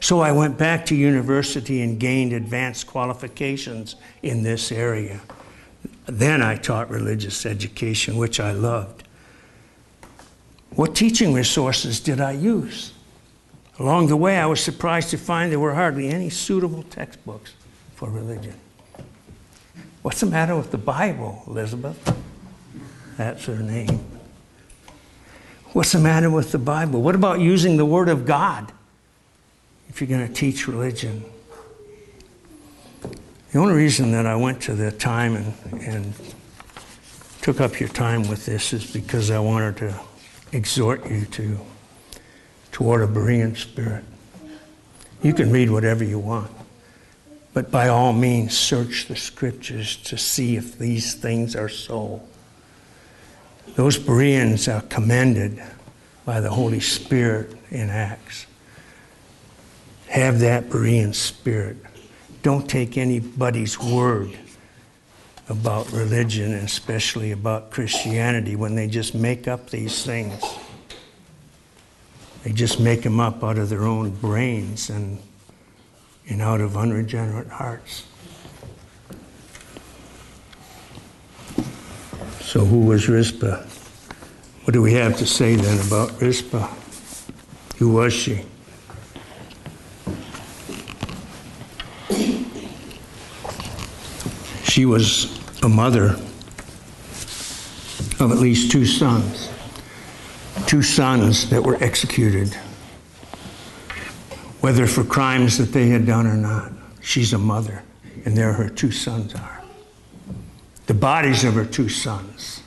So 0.00 0.20
I 0.20 0.32
went 0.32 0.58
back 0.58 0.84
to 0.86 0.94
university 0.94 1.80
and 1.80 1.98
gained 1.98 2.32
advanced 2.32 2.86
qualifications 2.86 3.96
in 4.22 4.42
this 4.42 4.70
area. 4.70 5.20
Then 6.06 6.42
I 6.42 6.56
taught 6.56 6.90
religious 6.90 7.46
education, 7.46 8.16
which 8.16 8.38
I 8.38 8.52
loved. 8.52 9.03
What 10.76 10.96
teaching 10.96 11.32
resources 11.32 12.00
did 12.00 12.20
I 12.20 12.32
use? 12.32 12.92
Along 13.78 14.08
the 14.08 14.16
way, 14.16 14.38
I 14.38 14.46
was 14.46 14.62
surprised 14.62 15.10
to 15.10 15.18
find 15.18 15.50
there 15.50 15.60
were 15.60 15.74
hardly 15.74 16.08
any 16.08 16.30
suitable 16.30 16.82
textbooks 16.84 17.54
for 17.94 18.08
religion. 18.08 18.54
What's 20.02 20.20
the 20.20 20.26
matter 20.26 20.56
with 20.56 20.70
the 20.70 20.78
Bible, 20.78 21.42
Elizabeth? 21.46 22.16
That's 23.16 23.44
her 23.46 23.56
name. 23.56 24.04
What's 25.72 25.92
the 25.92 25.98
matter 25.98 26.30
with 26.30 26.52
the 26.52 26.58
Bible? 26.58 27.02
What 27.02 27.14
about 27.14 27.40
using 27.40 27.76
the 27.76 27.84
Word 27.84 28.08
of 28.08 28.26
God 28.26 28.70
if 29.88 30.00
you're 30.00 30.08
going 30.08 30.26
to 30.26 30.32
teach 30.32 30.68
religion? 30.68 31.24
The 33.52 33.58
only 33.58 33.74
reason 33.74 34.12
that 34.12 34.26
I 34.26 34.36
went 34.36 34.60
to 34.62 34.74
the 34.74 34.90
time 34.92 35.36
and, 35.36 35.82
and 35.82 36.14
took 37.42 37.60
up 37.60 37.78
your 37.78 37.88
time 37.88 38.28
with 38.28 38.46
this 38.46 38.72
is 38.72 38.92
because 38.92 39.30
I 39.30 39.38
wanted 39.38 39.76
to 39.78 40.00
exhort 40.54 41.10
you 41.10 41.24
to 41.26 41.58
toward 42.70 43.02
a 43.02 43.06
Berean 43.06 43.56
spirit. 43.56 44.04
You 45.22 45.32
can 45.32 45.50
read 45.50 45.70
whatever 45.70 46.04
you 46.04 46.18
want, 46.18 46.50
but 47.52 47.70
by 47.70 47.88
all 47.88 48.12
means, 48.12 48.56
search 48.56 49.06
the 49.06 49.16
scriptures 49.16 49.96
to 49.96 50.18
see 50.18 50.56
if 50.56 50.78
these 50.78 51.14
things 51.14 51.56
are 51.56 51.68
so. 51.68 52.22
Those 53.74 53.98
Bereans 53.98 54.68
are 54.68 54.82
commended 54.82 55.62
by 56.24 56.40
the 56.40 56.50
Holy 56.50 56.80
Spirit 56.80 57.54
in 57.70 57.90
Acts. 57.90 58.46
Have 60.08 60.40
that 60.40 60.68
Berean 60.68 61.14
spirit. 61.14 61.76
Don't 62.42 62.68
take 62.68 62.98
anybody's 62.98 63.80
word 63.80 64.36
about 65.48 65.90
religion, 65.92 66.52
and 66.52 66.64
especially 66.64 67.32
about 67.32 67.70
Christianity, 67.70 68.56
when 68.56 68.74
they 68.74 68.86
just 68.86 69.14
make 69.14 69.46
up 69.46 69.70
these 69.70 70.04
things. 70.04 70.42
They 72.42 72.52
just 72.52 72.78
make 72.78 73.02
them 73.02 73.20
up 73.20 73.42
out 73.42 73.58
of 73.58 73.68
their 73.70 73.84
own 73.84 74.10
brains 74.10 74.90
and, 74.90 75.18
and 76.28 76.42
out 76.42 76.60
of 76.60 76.76
unregenerate 76.76 77.48
hearts. 77.48 78.04
So, 82.40 82.64
who 82.64 82.80
was 82.80 83.08
Rizpah? 83.08 83.64
What 84.64 84.72
do 84.72 84.80
we 84.80 84.92
have 84.94 85.16
to 85.18 85.26
say 85.26 85.56
then 85.56 85.86
about 85.86 86.20
Rizpah? 86.20 86.68
Who 87.78 87.92
was 87.92 88.12
she? 88.12 88.44
She 94.74 94.86
was 94.86 95.38
a 95.62 95.68
mother 95.68 96.16
of 98.18 98.22
at 98.32 98.38
least 98.38 98.72
two 98.72 98.84
sons, 98.84 99.48
two 100.66 100.82
sons 100.82 101.48
that 101.50 101.62
were 101.62 101.76
executed, 101.76 102.52
whether 104.62 104.88
for 104.88 105.04
crimes 105.04 105.58
that 105.58 105.72
they 105.72 105.90
had 105.90 106.06
done 106.06 106.26
or 106.26 106.34
not. 106.34 106.72
She's 107.00 107.32
a 107.32 107.38
mother, 107.38 107.84
and 108.24 108.36
there 108.36 108.52
her 108.52 108.68
two 108.68 108.90
sons 108.90 109.36
are. 109.36 109.62
The 110.86 110.94
bodies 110.94 111.44
of 111.44 111.54
her 111.54 111.64
two 111.64 111.88
sons. 111.88 112.60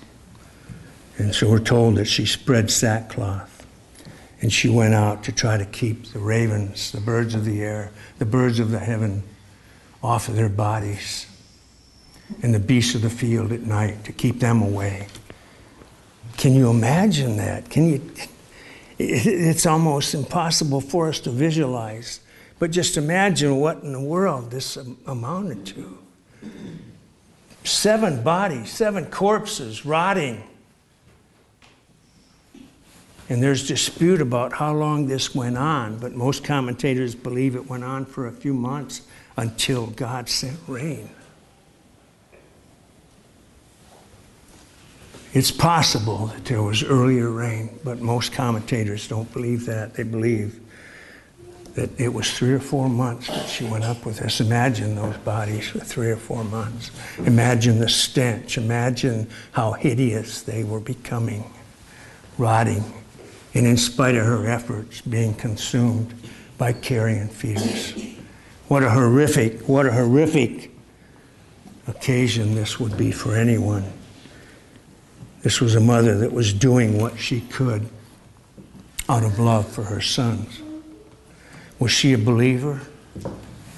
And 1.18 1.36
so 1.36 1.50
we're 1.50 1.60
told 1.60 1.96
that 1.96 2.06
she 2.06 2.26
spread 2.26 2.72
sackcloth 2.72 3.68
and 4.42 4.54
she 4.54 4.70
went 4.70 4.94
out 4.94 5.26
to 5.26 5.34
try 5.34 5.58
to 5.58 5.66
keep 5.66 6.14
the 6.14 6.20
ravens, 6.20 6.90
the 6.90 7.02
birds 7.02 7.36
of 7.36 7.44
the 7.44 7.62
air, 7.62 7.92
the 8.18 8.26
birds 8.26 8.62
of 8.62 8.72
the 8.72 8.80
heaven 8.80 9.24
off 10.02 10.30
of 10.30 10.38
their 10.38 10.48
bodies 10.48 11.26
and 12.42 12.54
the 12.54 12.60
beasts 12.60 12.96
of 12.96 13.02
the 13.02 13.10
field 13.10 13.52
at 13.52 13.62
night 13.62 14.04
to 14.06 14.12
keep 14.12 14.40
them 14.40 14.62
away. 14.62 15.08
Can 16.38 16.54
you 16.54 16.70
imagine 16.70 17.38
that? 17.38 17.70
Can 17.70 17.90
you? 17.90 18.12
It's 19.00 19.68
almost 19.68 20.16
impossible 20.16 20.82
for 20.82 21.08
us 21.08 21.20
to 21.20 21.30
visualize. 21.30 22.20
But 22.58 22.72
just 22.72 22.98
imagine 22.98 23.58
what 23.58 23.84
in 23.84 23.94
the 23.94 24.02
world 24.02 24.50
this 24.50 24.76
amounted 25.06 25.66
to. 25.68 26.00
Seven 27.64 28.24
bodies, 28.24 28.72
seven 28.72 29.06
corpses 29.06 29.86
rotting. 29.86 30.42
And 33.30 33.44
there's 33.44 33.68
dispute 33.68 34.22
about 34.22 34.54
how 34.54 34.74
long 34.74 35.08
this 35.08 35.36
went 35.36 35.58
on, 35.58 36.00
but 36.00 36.14
most 36.14 36.44
commentators 36.44 37.14
believe 37.14 37.56
it 37.56 37.70
went 37.70 37.84
on 37.84 38.06
for 38.06 38.26
a 38.26 38.32
few 38.32 38.54
months 38.54 39.02
until 39.36 39.88
God 39.88 40.30
sent 40.30 40.58
rain. 40.66 41.10
It's 45.34 45.52
possible 45.52 46.28
that 46.28 46.46
there 46.46 46.64
was 46.64 46.84
earlier 46.84 47.30
rain, 47.30 47.78
but 47.84 48.02
most 48.02 48.32
commentators 48.32 49.08
don't 49.08 49.32
believe 49.34 49.66
that. 49.66 49.94
They 49.94 50.04
believe 50.04 50.60
that 51.76 51.90
it 52.00 52.12
was 52.12 52.32
three 52.32 52.54
or 52.54 52.60
four 52.60 52.90
months 52.90 53.28
that 53.28 53.48
she 53.48 53.66
went 53.66 53.84
up 53.84 54.06
with 54.06 54.22
us. 54.22 54.40
Imagine 54.40 54.96
those 54.96 55.18
bodies 55.18 55.68
for 55.68 55.80
three 55.80 56.10
or 56.10 56.16
four 56.16 56.44
months. 56.46 56.90
Imagine 57.20 57.78
the 57.78 57.90
stench. 57.90 58.58
Imagine 58.58 59.30
how 59.52 59.74
hideous 59.74 60.42
they 60.42 60.64
were 60.64 60.80
becoming, 60.80 61.44
rotting, 62.38 62.84
and 63.54 63.68
in 63.68 63.78
spite 63.78 64.16
of 64.16 64.26
her 64.26 64.48
efforts, 64.48 65.02
being 65.02 65.36
consumed 65.36 66.14
by 66.58 66.74
carrion 66.74 67.28
feeders. 67.28 67.94
What 68.70 68.82
a 68.82 68.90
horrific, 68.90 69.68
what 69.68 69.86
a 69.86 69.92
horrific 69.92 70.72
occasion 71.88 72.56
this 72.56 72.80
would 72.80 72.98
be 72.98 73.12
for 73.12 73.36
anyone 73.36 73.84
this 75.48 75.62
was 75.62 75.76
a 75.76 75.80
mother 75.80 76.18
that 76.18 76.34
was 76.34 76.52
doing 76.52 77.02
what 77.02 77.18
she 77.18 77.40
could 77.40 77.88
out 79.08 79.24
of 79.24 79.40
love 79.40 79.66
for 79.66 79.84
her 79.84 80.02
sons. 80.02 80.62
Was 81.80 81.90
she 81.90 82.12
a 82.12 82.18
believer? 82.18 82.82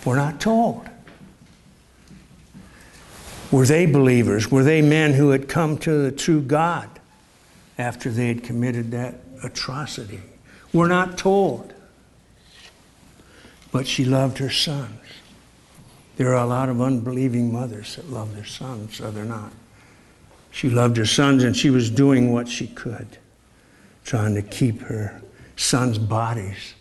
We're 0.03 0.15
not 0.15 0.41
told. 0.41 0.89
Were 3.51 3.67
they 3.67 3.85
believers? 3.85 4.49
Were 4.49 4.63
they 4.63 4.81
men 4.81 5.13
who 5.13 5.29
had 5.29 5.47
come 5.47 5.77
to 5.77 5.91
the 6.01 6.11
true 6.11 6.41
God 6.41 6.89
after 7.77 8.09
they 8.09 8.29
had 8.29 8.43
committed 8.43 8.89
that 8.89 9.19
atrocity? 9.43 10.21
We're 10.73 10.87
not 10.87 11.19
told. 11.19 11.71
But 13.71 13.85
she 13.85 14.05
loved 14.05 14.39
her 14.39 14.49
sons. 14.49 15.01
There 16.17 16.29
are 16.29 16.43
a 16.43 16.47
lot 16.47 16.67
of 16.67 16.81
unbelieving 16.81 17.53
mothers 17.53 17.95
that 17.95 18.09
love 18.09 18.33
their 18.33 18.43
sons, 18.43 18.95
so 18.95 19.11
they're 19.11 19.23
not. 19.23 19.51
She 20.51 20.69
loved 20.69 20.97
her 20.97 21.05
sons 21.05 21.43
and 21.43 21.55
she 21.55 21.69
was 21.69 21.89
doing 21.89 22.31
what 22.31 22.47
she 22.47 22.67
could, 22.67 23.07
trying 24.03 24.35
to 24.35 24.41
keep 24.41 24.81
her 24.81 25.21
sons' 25.55 25.97
bodies 25.97 26.73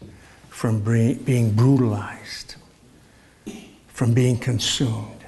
from 0.49 0.81
being 0.81 1.53
brutalized, 1.53 2.57
from 3.89 4.15
being 4.15 4.39
consumed. 4.39 5.25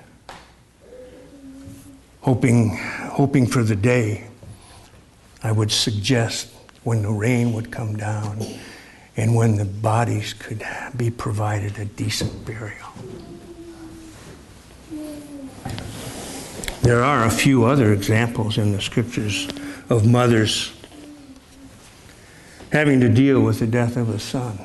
Hoping, 2.22 2.76
hoping 2.76 3.46
for 3.46 3.62
the 3.62 3.76
day, 3.76 4.26
I 5.42 5.53
would 5.53 5.70
suggest 5.70 6.48
when 6.85 7.03
the 7.03 7.11
rain 7.11 7.53
would 7.53 7.70
come 7.70 7.96
down 7.96 8.44
and 9.16 9.35
when 9.35 9.57
the 9.57 9.64
bodies 9.64 10.35
could 10.35 10.62
be 10.96 11.11
provided 11.11 11.79
a 11.79 11.85
decent 11.85 12.44
burial. 12.44 12.88
There 16.83 17.05
are 17.05 17.25
a 17.25 17.31
few 17.31 17.64
other 17.64 17.93
examples 17.93 18.57
in 18.57 18.73
the 18.73 18.81
scriptures 18.81 19.49
of 19.88 20.07
mothers 20.07 20.73
having 22.73 23.01
to 23.01 23.09
deal 23.09 23.40
with 23.40 23.59
the 23.59 23.66
death 23.66 23.97
of 23.97 24.09
a 24.09 24.19
son. 24.19 24.64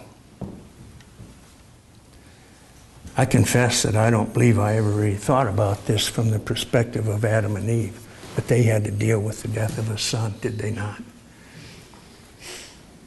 I 3.17 3.25
confess 3.25 3.83
that 3.83 3.95
I 3.95 4.09
don't 4.09 4.33
believe 4.33 4.59
I 4.59 4.75
ever 4.75 4.89
really 4.89 5.15
thought 5.15 5.47
about 5.47 5.85
this 5.85 6.07
from 6.07 6.31
the 6.31 6.39
perspective 6.39 7.07
of 7.07 7.23
Adam 7.23 7.55
and 7.55 7.69
Eve, 7.69 7.99
but 8.35 8.47
they 8.47 8.63
had 8.63 8.83
to 8.85 8.91
deal 8.91 9.19
with 9.19 9.41
the 9.41 9.47
death 9.47 9.77
of 9.77 9.89
a 9.89 9.97
son, 9.97 10.35
did 10.41 10.57
they 10.57 10.71
not? 10.71 11.01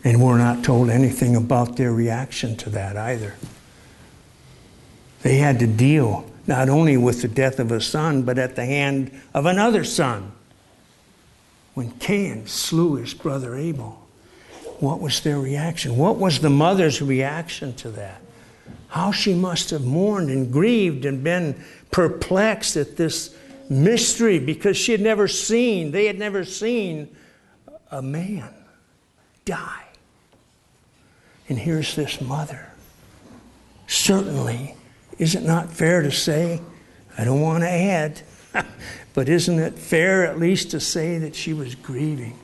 And 0.05 0.23
we're 0.23 0.39
not 0.39 0.65
told 0.65 0.91
anything 0.91 1.37
about 1.37 1.77
their 1.77 1.93
reaction 1.93 2.57
to 2.59 2.71
that 2.71 2.97
either. 2.97 3.35
They 5.23 5.37
had 5.37 5.59
to 5.59 5.67
deal 5.67 6.31
not 6.49 6.71
only 6.71 6.97
with 6.97 7.21
the 7.21 7.29
death 7.29 7.61
of 7.61 7.71
a 7.71 7.81
son, 7.81 8.23
but 8.23 8.39
at 8.39 8.57
the 8.57 8.65
hand 8.65 9.13
of 9.35 9.45
another 9.45 9.85
son. 9.85 10.33
When 11.75 11.91
Cain 11.93 12.47
slew 12.47 12.97
his 12.97 13.13
brother 13.13 13.55
Abel, 13.55 14.03
what 14.81 14.99
was 14.99 15.21
their 15.21 15.39
reaction? 15.39 15.99
What 15.99 16.17
was 16.17 16.41
the 16.41 16.51
mother's 16.51 17.03
reaction 17.03 17.75
to 17.77 17.91
that? 17.91 18.23
How 18.89 19.13
she 19.13 19.35
must 19.35 19.71
have 19.71 19.85
mourned 19.85 20.31
and 20.31 20.51
grieved 20.51 21.05
and 21.05 21.23
been 21.23 21.63
perplexed 21.91 22.77
at 22.77 22.97
this 22.97 23.37
mystery 23.69 24.39
because 24.39 24.79
she 24.79 24.93
had 24.93 25.03
never 25.03 25.29
seen, 25.29 25.91
they 25.91 26.07
had 26.07 26.19
never 26.19 26.45
seen 26.45 27.15
a 27.91 28.01
man 28.01 28.55
die. 29.45 29.85
And 31.51 31.59
here's 31.59 31.95
this 31.95 32.23
mother. 32.23 32.73
Certainly, 33.87 34.75
is 35.19 35.35
it 35.35 35.43
not 35.43 35.73
fair 35.73 36.03
to 36.03 36.13
say, 36.13 36.61
I 37.17 37.25
don't 37.25 37.41
want 37.41 37.65
to 37.65 37.71
add, 37.71 38.23
but 39.15 39.29
isn't 39.29 39.59
it 39.59 39.79
fair 39.79 40.25
at 40.25 40.39
least 40.39 40.71
to 40.71 40.81
say 40.81 41.19
that 41.19 41.35
she 41.35 41.53
was 41.53 41.75
grieving 41.75 42.39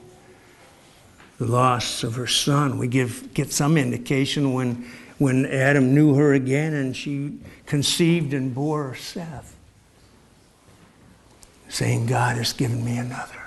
the 1.38 1.46
loss 1.46 2.02
of 2.02 2.16
her 2.16 2.26
son? 2.26 2.78
We 2.78 2.88
give, 2.88 3.32
get 3.32 3.52
some 3.52 3.76
indication 3.76 4.52
when, 4.52 4.90
when 5.18 5.46
Adam 5.46 5.94
knew 5.94 6.14
her 6.14 6.34
again 6.34 6.74
and 6.74 6.96
she 6.96 7.38
conceived 7.66 8.34
and 8.34 8.52
bore 8.52 8.96
Seth, 8.96 9.56
saying, 11.68 12.06
God 12.06 12.36
has 12.36 12.52
given 12.52 12.84
me 12.84 12.98
another. 12.98 13.40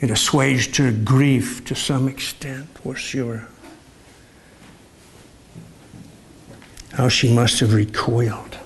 It 0.00 0.10
assuaged 0.12 0.76
her 0.76 0.92
grief 0.92 1.64
to 1.64 1.74
some 1.74 2.06
extent, 2.06 2.68
we're 2.84 2.94
sure. 2.94 3.48
How 6.92 7.08
she 7.08 7.32
must 7.32 7.60
have 7.60 7.74
recoiled. 7.74 8.58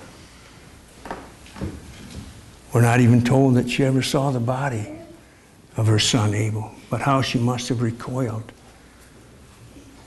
We're 2.73 2.81
not 2.81 3.01
even 3.01 3.23
told 3.23 3.55
that 3.55 3.69
she 3.69 3.85
ever 3.85 4.03
saw 4.03 4.31
the 4.31 4.41
body 4.41 4.89
of 5.77 5.87
her 5.87 5.99
son 5.99 6.35
Abel, 6.35 6.73
but 6.89 7.03
how 7.03 7.21
she 7.23 7.39
must 7.39 7.69
have 7.69 7.83
recoiled. 7.83 8.51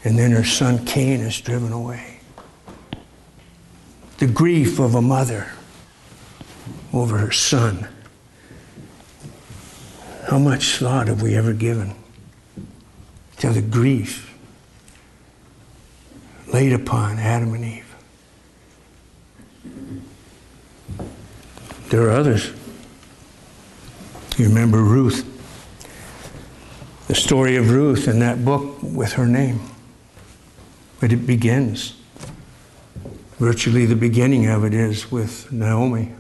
And 0.04 0.18
then 0.18 0.32
her 0.32 0.44
son 0.44 0.86
Cain 0.86 1.20
is 1.20 1.40
driven 1.42 1.72
away. 1.72 2.20
The 4.18 4.28
grief 4.28 4.80
of 4.80 4.96
a 4.96 5.02
mother 5.02 5.52
over 6.94 7.18
her 7.18 7.32
son. 7.32 7.88
How 10.30 10.40
much 10.40 10.78
thought 10.78 11.08
have 11.08 11.22
we 11.22 11.36
ever 11.36 11.54
given 11.54 11.94
to 13.38 13.50
the 13.50 13.62
grief 13.62 14.36
laid 16.48 16.74
upon 16.74 17.20
Adam 17.20 17.54
and 17.54 17.66
Eve? 17.66 17.85
There 21.90 22.02
are 22.04 22.12
others. 22.12 22.52
You 24.38 24.48
remember 24.48 24.84
Ruth, 24.84 25.24
the 27.08 27.16
story 27.16 27.56
of 27.56 27.70
Ruth 27.72 28.08
in 28.08 28.20
that 28.20 28.44
book 28.44 28.78
with 28.82 29.14
her 29.14 29.28
name. 29.28 29.62
But 31.00 31.14
it 31.14 31.28
begins. 31.28 31.96
Virtually 33.38 33.86
the 33.86 33.96
beginning 33.96 34.48
of 34.48 34.64
it 34.64 34.74
is 34.74 35.12
with 35.12 35.52
Naomi, 35.52 36.14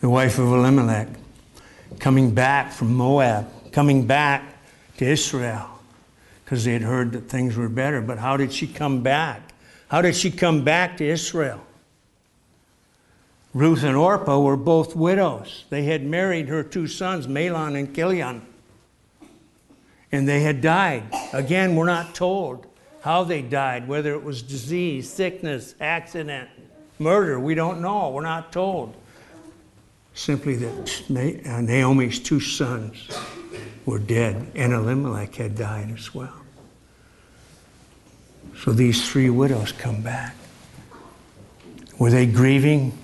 the 0.00 0.10
wife 0.10 0.38
of 0.38 0.48
Elimelech, 0.48 1.08
coming 1.98 2.34
back 2.34 2.72
from 2.72 2.94
Moab, 2.94 3.48
coming 3.72 4.06
back 4.06 4.42
to 4.98 5.06
Israel 5.06 5.68
because 6.44 6.64
they 6.64 6.74
had 6.74 6.82
heard 6.82 7.12
that 7.12 7.30
things 7.30 7.56
were 7.56 7.68
better. 7.68 8.02
But 8.02 8.18
how 8.18 8.36
did 8.36 8.52
she 8.52 8.66
come 8.66 9.02
back? 9.02 9.54
How 9.88 10.02
did 10.02 10.14
she 10.14 10.30
come 10.30 10.64
back 10.64 10.98
to 10.98 11.04
Israel? 11.04 11.64
Ruth 13.54 13.82
and 13.82 13.96
Orpah 13.96 14.40
were 14.40 14.56
both 14.56 14.96
widows. 14.96 15.64
They 15.68 15.84
had 15.84 16.04
married 16.04 16.48
her 16.48 16.62
two 16.62 16.86
sons, 16.86 17.26
Mahlon 17.26 17.78
and 17.78 17.94
Chilion. 17.94 18.42
And 20.10 20.28
they 20.28 20.40
had 20.40 20.60
died. 20.60 21.04
Again, 21.32 21.76
we're 21.76 21.86
not 21.86 22.14
told 22.14 22.66
how 23.02 23.24
they 23.24 23.42
died, 23.42 23.88
whether 23.88 24.12
it 24.14 24.22
was 24.22 24.42
disease, 24.42 25.10
sickness, 25.10 25.74
accident, 25.80 26.48
murder. 26.98 27.38
We 27.38 27.54
don't 27.54 27.82
know. 27.82 28.10
We're 28.10 28.22
not 28.22 28.52
told. 28.52 28.94
Simply 30.14 30.56
that 30.56 31.46
uh, 31.46 31.60
Naomi's 31.60 32.18
two 32.18 32.40
sons 32.40 33.08
were 33.84 33.98
dead, 33.98 34.52
and 34.54 34.72
Elimelech 34.72 35.34
had 35.34 35.56
died 35.56 35.90
as 35.90 36.14
well. 36.14 36.34
So 38.58 38.72
these 38.72 39.10
three 39.10 39.30
widows 39.30 39.72
come 39.72 40.02
back. 40.02 40.36
Were 41.98 42.10
they 42.10 42.26
grieving? 42.26 42.96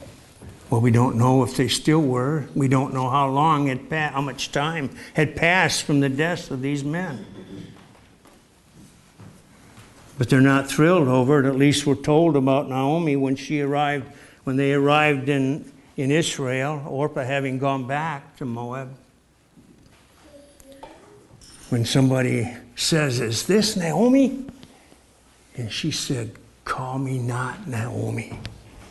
Well, 0.70 0.82
we 0.82 0.90
don't 0.90 1.16
know 1.16 1.42
if 1.42 1.56
they 1.56 1.68
still 1.68 2.02
were. 2.02 2.46
We 2.54 2.68
don't 2.68 2.92
know 2.92 3.08
how 3.08 3.28
long 3.28 3.68
had 3.68 3.88
passed, 3.88 4.14
how 4.14 4.20
much 4.20 4.52
time 4.52 4.90
had 5.14 5.34
passed 5.34 5.84
from 5.84 6.00
the 6.00 6.10
deaths 6.10 6.50
of 6.50 6.60
these 6.60 6.84
men. 6.84 7.24
But 10.18 10.28
they're 10.28 10.40
not 10.40 10.68
thrilled 10.68 11.08
over 11.08 11.40
it. 11.40 11.48
At 11.48 11.56
least 11.56 11.86
we're 11.86 11.94
told 11.94 12.36
about 12.36 12.68
Naomi 12.68 13.16
when 13.16 13.36
she 13.36 13.60
arrived, 13.60 14.12
when 14.44 14.56
they 14.56 14.74
arrived 14.74 15.28
in, 15.28 15.70
in 15.96 16.10
Israel, 16.10 16.82
Orpah 16.86 17.24
having 17.24 17.58
gone 17.58 17.86
back 17.86 18.36
to 18.36 18.44
Moab. 18.44 18.94
When 21.70 21.84
somebody 21.84 22.52
says, 22.76 23.20
Is 23.20 23.46
this 23.46 23.76
Naomi? 23.76 24.44
And 25.56 25.72
she 25.72 25.92
said, 25.92 26.32
Call 26.64 26.98
me 26.98 27.18
not 27.18 27.66
Naomi. 27.66 28.38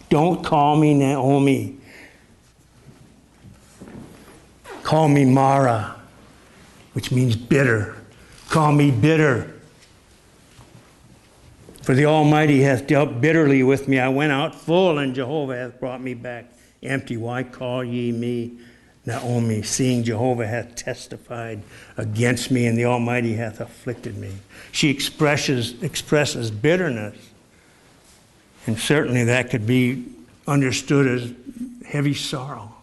Don't 0.10 0.43
call 0.43 0.78
me 0.78 0.93
Naomi. 0.93 1.78
Call 4.84 5.10
me 5.10 5.26
Mara, 5.26 6.00
which 6.93 7.12
means 7.12 7.36
bitter. 7.36 7.96
Call 8.50 8.72
me 8.72 8.89
bitter. 8.89 9.54
For 11.82 11.93
the 11.93 12.06
Almighty 12.06 12.62
hath 12.62 12.88
dealt 12.88 13.20
bitterly 13.20 13.63
with 13.63 13.88
me. 13.88 14.00
I 14.00 14.10
went 14.10 14.32
out 14.32 14.56
full, 14.56 14.98
and 14.98 15.13
Jehovah 15.13 15.58
hath 15.58 15.80
brought 15.80 16.02
me 16.02 16.13
back 16.13 16.46
empty. 16.82 17.17
Why 17.17 17.43
call 17.43 17.84
ye 17.84 18.12
me 18.13 18.60
Naomi, 19.06 19.62
seeing 19.62 20.04
Jehovah 20.04 20.48
hath 20.48 20.76
testified 20.76 21.62
against 21.98 22.50
me, 22.50 22.65
and 22.65 22.78
the 22.78 22.86
Almighty 22.86 23.36
hath 23.36 23.60
afflicted 23.60 24.17
me? 24.17 24.36
She 24.72 24.89
expresses, 24.89 25.82
expresses 25.84 26.50
bitterness 26.50 27.17
and 28.68 28.78
certainly 28.78 29.24
that 29.24 29.50
could 29.50 29.66
be 29.66 30.06
understood 30.46 31.08
as 31.08 31.34
heavy 31.88 32.14
sorrow. 32.14 32.74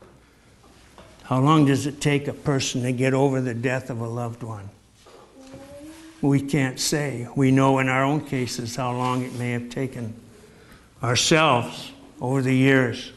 How 1.25 1.41
long 1.41 1.67
does 1.67 1.87
it 1.87 2.01
take 2.01 2.27
a 2.27 2.33
person 2.33 2.83
to 2.83 2.93
get 2.93 3.15
over 3.15 3.41
the 3.41 3.55
death 3.55 3.91
of 3.91 4.01
a 4.01 4.07
loved 4.07 4.43
one? 4.43 4.69
We 6.21 6.41
can't 6.41 6.81
say. 6.81 7.29
We 7.37 7.51
know 7.51 7.79
in 7.79 7.89
our 7.89 8.03
own 8.03 8.23
cases 8.23 8.77
how 8.77 8.93
long 8.93 9.23
it 9.23 9.35
may 9.35 9.53
have 9.53 9.69
taken 9.69 10.15
ourselves 11.03 11.93
over 12.21 12.41
the 12.41 12.55
years. 12.55 13.13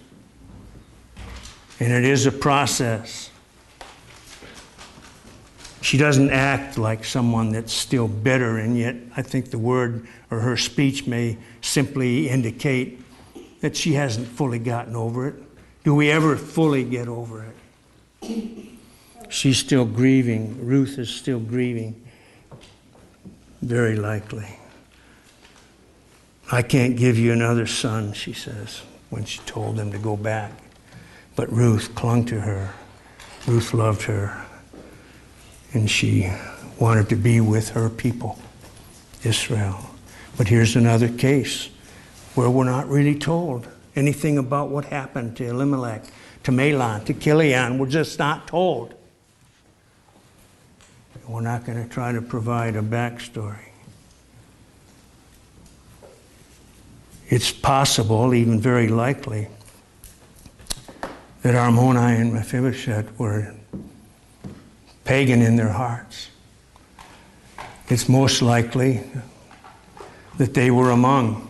And 1.80 1.92
it 1.92 2.04
is 2.04 2.26
a 2.26 2.32
process. 2.32 3.27
She 5.82 5.98
doesn't 5.98 6.32
act 6.32 6.78
like 6.78 7.06
someone 7.06 7.52
that's 7.52 7.74
still 7.74 8.08
bitter, 8.08 8.58
and 8.58 8.78
yet 8.78 8.96
I 9.16 9.22
think 9.22 9.52
the 9.52 9.60
word 9.60 10.08
or 10.32 10.40
her 10.40 10.58
speech 10.58 11.06
may 11.06 11.38
simply 11.62 12.30
indicate 12.30 13.02
that 13.62 13.76
she 13.76 13.94
hasn't 13.94 14.28
fully 14.28 14.60
gotten 14.60 14.96
over 14.96 15.28
it. 15.28 15.36
Do 15.84 15.94
we 15.94 16.12
ever 16.12 16.36
fully 16.36 16.84
get 16.84 17.08
over 17.08 17.46
it? 18.22 18.68
She's 19.30 19.58
still 19.58 19.86
grieving. 19.86 20.66
Ruth 20.66 20.98
is 20.98 21.10
still 21.10 21.40
grieving. 21.40 22.02
Very 23.62 23.96
likely. 23.96 24.48
I 26.52 26.62
can't 26.62 26.96
give 26.96 27.18
you 27.18 27.34
another 27.34 27.68
son, 27.68 28.14
she 28.14 28.34
says, 28.34 28.82
when 29.10 29.26
she 29.26 29.40
told 29.40 29.76
them 29.76 29.92
to 29.92 29.98
go 29.98 30.16
back. 30.16 30.52
But 31.36 31.52
Ruth 31.52 31.94
clung 31.94 32.26
to 32.26 32.42
her. 32.42 32.74
Ruth 33.46 33.74
loved 33.74 34.04
her 34.04 34.47
and 35.74 35.90
she 35.90 36.32
wanted 36.80 37.10
to 37.10 37.16
be 37.16 37.42
with 37.42 37.70
her 37.70 37.90
people, 37.90 38.40
Israel. 39.24 39.80
But 40.38 40.48
here's 40.48 40.76
another 40.76 41.10
case 41.10 41.70
where 42.36 42.50
we're 42.50 42.64
not 42.64 42.88
really 42.88 43.18
told 43.18 43.68
anything 43.96 44.38
about 44.38 44.70
what 44.70 44.86
happened 44.86 45.36
to 45.38 45.48
Elimelech, 45.48 46.04
to 46.44 46.52
Mahlon, 46.52 47.04
to 47.06 47.14
Chilion. 47.14 47.80
We're 47.80 47.88
just 47.88 48.20
not 48.20 48.48
told. 48.48 48.94
We're 51.28 51.42
not 51.42 51.66
going 51.66 51.84
to 51.84 51.90
try 51.90 52.14
to 52.14 52.22
provide 52.22 52.76
a 52.76 52.82
backstory. 52.82 53.66
It's 57.28 57.52
possible, 57.52 58.34
even 58.34 58.62
very 58.62 58.88
likely, 58.88 59.50
that 61.42 61.56
Armoni 61.56 62.22
and 62.22 62.34
Mephibosheth 62.34 63.20
were 63.20 63.54
pagan 65.08 65.42
in 65.42 65.56
their 65.56 65.70
hearts. 65.70 66.30
It's 67.88 68.10
most 68.10 68.42
likely 68.42 69.02
that 70.38 70.54
they 70.54 70.70
were 70.70 70.92
among 70.92 71.50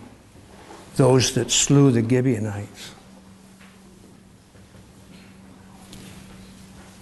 those 0.96 1.34
that 1.34 1.50
slew 1.50 1.91
the 1.91 2.08
Gibeonites. 2.08 2.91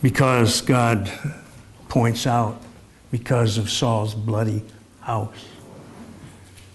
Because 0.02 0.62
God 0.62 1.12
points 1.90 2.26
out, 2.26 2.62
because 3.12 3.58
of 3.58 3.70
Saul's 3.70 4.16
bloody 4.16 4.64
house. 5.02 5.36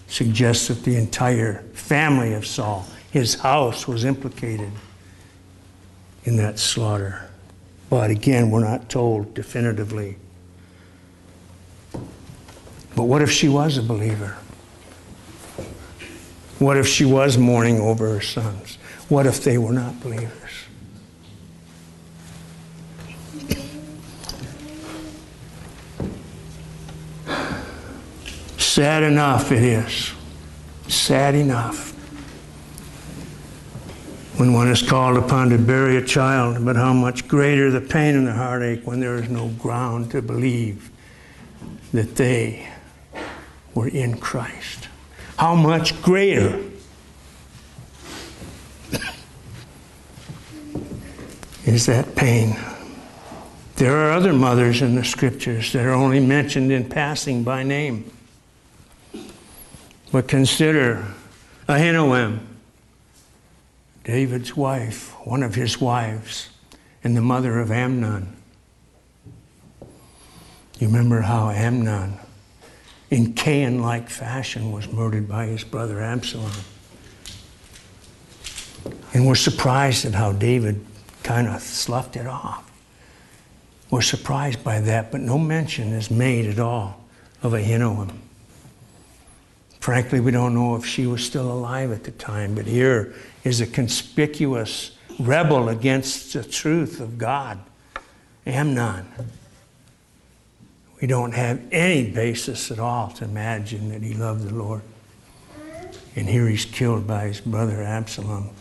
suggests 0.07 0.67
that 0.67 0.83
the 0.83 0.95
entire 0.95 1.63
family 1.73 2.33
of 2.33 2.45
Saul, 2.45 2.85
his 3.09 3.33
house, 3.33 3.87
was 3.87 4.05
implicated 4.05 4.71
in 6.23 6.37
that 6.37 6.59
slaughter. 6.59 7.30
But 7.91 8.09
again, 8.09 8.51
we're 8.51 8.63
not 8.63 8.87
told 8.87 9.33
definitively. 9.33 10.15
But 12.95 13.03
what 13.03 13.21
if 13.21 13.29
she 13.29 13.49
was 13.49 13.77
a 13.77 13.83
believer? 13.83 14.37
What 16.57 16.77
if 16.77 16.87
she 16.87 17.03
was 17.03 17.37
mourning 17.37 17.81
over 17.81 18.13
her 18.13 18.21
sons? 18.21 18.77
What 19.09 19.25
if 19.27 19.43
they 19.43 19.57
were 19.57 19.73
not 19.73 19.99
believers? 19.99 20.31
Sad 28.57 29.03
enough 29.03 29.51
it 29.51 29.63
is. 29.63 30.13
Sad 30.87 31.35
enough 31.35 31.90
when 34.41 34.53
one 34.53 34.67
is 34.67 34.81
called 34.81 35.17
upon 35.17 35.51
to 35.51 35.57
bury 35.59 35.97
a 35.97 36.01
child, 36.03 36.65
but 36.65 36.75
how 36.75 36.91
much 36.91 37.27
greater 37.27 37.69
the 37.69 37.79
pain 37.79 38.15
and 38.15 38.25
the 38.25 38.33
heartache 38.33 38.81
when 38.85 38.99
there 38.99 39.17
is 39.17 39.29
no 39.29 39.49
ground 39.59 40.09
to 40.09 40.19
believe 40.19 40.89
that 41.93 42.15
they 42.15 42.67
were 43.75 43.87
in 43.87 44.17
Christ. 44.17 44.87
How 45.37 45.53
much 45.53 46.01
greater 46.01 46.59
is 51.63 51.85
that 51.85 52.15
pain? 52.15 52.57
There 53.75 53.95
are 53.95 54.11
other 54.11 54.33
mothers 54.33 54.81
in 54.81 54.95
the 54.95 55.05
scriptures 55.05 55.71
that 55.73 55.85
are 55.85 55.93
only 55.93 56.19
mentioned 56.19 56.71
in 56.71 56.89
passing 56.89 57.43
by 57.43 57.61
name. 57.61 58.11
But 60.11 60.27
consider 60.27 61.05
Ahinoam, 61.69 62.39
David's 64.03 64.57
wife, 64.57 65.11
one 65.25 65.43
of 65.43 65.55
his 65.55 65.79
wives, 65.79 66.49
and 67.03 67.15
the 67.15 67.21
mother 67.21 67.59
of 67.59 67.71
Amnon. 67.71 68.35
You 70.79 70.87
remember 70.87 71.21
how 71.21 71.49
Amnon, 71.49 72.17
in 73.11 73.33
Cain 73.33 73.81
like 73.81 74.09
fashion, 74.09 74.71
was 74.71 74.91
murdered 74.91 75.27
by 75.27 75.45
his 75.45 75.63
brother 75.63 76.01
Absalom. 76.01 76.51
And 79.13 79.27
we're 79.27 79.35
surprised 79.35 80.05
at 80.05 80.15
how 80.15 80.31
David 80.31 80.83
kind 81.21 81.47
of 81.47 81.61
sloughed 81.61 82.15
it 82.15 82.25
off. 82.25 82.67
We're 83.91 84.01
surprised 84.01 84.63
by 84.63 84.79
that, 84.81 85.11
but 85.11 85.21
no 85.21 85.37
mention 85.37 85.89
is 85.93 86.09
made 86.09 86.47
at 86.47 86.59
all 86.59 87.03
of 87.43 87.51
Ahinoam. 87.51 88.11
Frankly, 89.81 90.19
we 90.19 90.29
don't 90.29 90.53
know 90.53 90.75
if 90.75 90.85
she 90.85 91.07
was 91.07 91.25
still 91.25 91.51
alive 91.51 91.91
at 91.91 92.03
the 92.03 92.11
time, 92.11 92.53
but 92.53 92.67
here 92.67 93.15
is 93.43 93.61
a 93.61 93.65
conspicuous 93.65 94.91
rebel 95.19 95.69
against 95.69 96.33
the 96.33 96.43
truth 96.43 96.99
of 96.99 97.17
God, 97.17 97.59
Amnon. 98.45 99.07
We 101.01 101.07
don't 101.07 101.33
have 101.33 101.59
any 101.71 102.11
basis 102.11 102.69
at 102.69 102.77
all 102.77 103.09
to 103.13 103.25
imagine 103.25 103.89
that 103.89 104.03
he 104.03 104.13
loved 104.13 104.47
the 104.47 104.53
Lord. 104.53 104.83
And 106.15 106.29
here 106.29 106.47
he's 106.47 106.65
killed 106.65 107.07
by 107.07 107.29
his 107.29 107.41
brother 107.41 107.81
Absalom. 107.81 108.51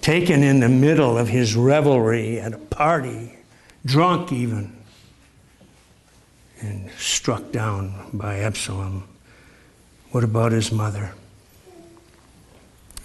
Taken 0.00 0.42
in 0.42 0.58
the 0.58 0.68
middle 0.68 1.16
of 1.16 1.28
his 1.28 1.54
revelry 1.54 2.40
at 2.40 2.54
a 2.54 2.58
party, 2.58 3.38
drunk 3.86 4.32
even, 4.32 4.76
and 6.60 6.90
struck 6.98 7.52
down 7.52 8.10
by 8.12 8.40
Absalom. 8.40 9.06
What 10.12 10.24
about 10.24 10.52
his 10.52 10.70
mother? 10.70 11.12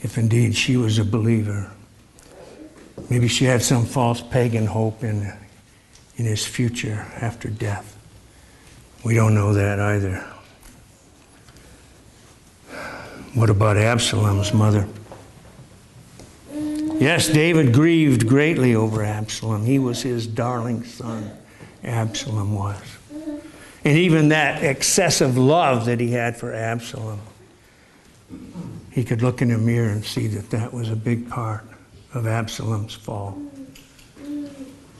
If 0.01 0.17
indeed 0.17 0.55
she 0.55 0.75
was 0.77 0.99
a 0.99 1.05
believer, 1.05 1.71
maybe 3.09 3.29
she 3.29 3.45
had 3.45 3.63
some 3.63 3.85
false 3.85 4.21
pagan 4.21 4.67
hope 4.67 5.03
in, 5.03 5.33
in 6.17 6.25
his 6.25 6.45
future 6.45 7.07
after 7.19 7.49
death. 7.49 7.97
We 9.05 9.15
don't 9.15 9.33
know 9.33 9.53
that 9.53 9.79
either. 9.79 10.19
What 13.33 13.49
about 13.49 13.77
Absalom's 13.77 14.53
mother? 14.53 14.87
Yes, 16.99 17.29
David 17.29 17.73
grieved 17.73 18.27
greatly 18.27 18.75
over 18.75 19.03
Absalom. 19.03 19.63
He 19.63 19.79
was 19.79 20.01
his 20.01 20.27
darling 20.27 20.83
son, 20.83 21.31
Absalom 21.83 22.53
was. 22.53 22.96
And 23.87 23.97
even 23.99 24.27
that 24.29 24.65
excessive 24.65 25.37
love 25.37 25.85
that 25.85 26.01
he 26.01 26.11
had 26.11 26.35
for 26.35 26.53
Absalom, 26.53 27.21
he 28.91 29.05
could 29.05 29.21
look 29.21 29.41
in 29.41 29.49
a 29.49 29.57
mirror 29.57 29.87
and 29.87 30.03
see 30.03 30.27
that 30.27 30.49
that 30.49 30.73
was 30.73 30.89
a 30.89 30.95
big 30.97 31.29
part 31.29 31.63
of 32.13 32.27
Absalom's 32.27 32.93
fall. 32.93 33.41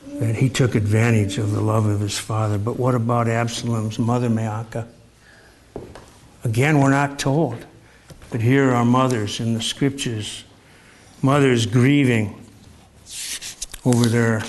That 0.07 0.37
he 0.37 0.47
took 0.47 0.73
advantage 0.73 1.37
of 1.37 1.51
the 1.51 1.59
love 1.59 1.85
of 1.85 1.99
his 1.99 2.17
father. 2.17 2.57
But 2.57 2.79
what 2.79 2.95
about 2.95 3.27
Absalom's 3.27 3.99
mother, 3.99 4.29
Maacah? 4.29 4.87
Again, 6.45 6.79
we're 6.79 6.89
not 6.89 7.19
told. 7.19 7.65
But 8.29 8.39
here 8.39 8.71
are 8.71 8.85
mothers 8.85 9.41
in 9.41 9.53
the 9.53 9.61
scriptures, 9.61 10.45
mothers 11.21 11.65
grieving 11.65 12.41
over 13.83 14.05
their 14.05 14.43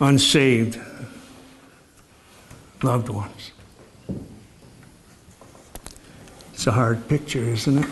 unsaved 0.00 0.80
loved 2.82 3.08
ones. 3.08 3.52
It's 6.52 6.66
a 6.66 6.72
hard 6.72 7.08
picture, 7.08 7.42
isn't 7.42 7.78
it? 7.78 7.90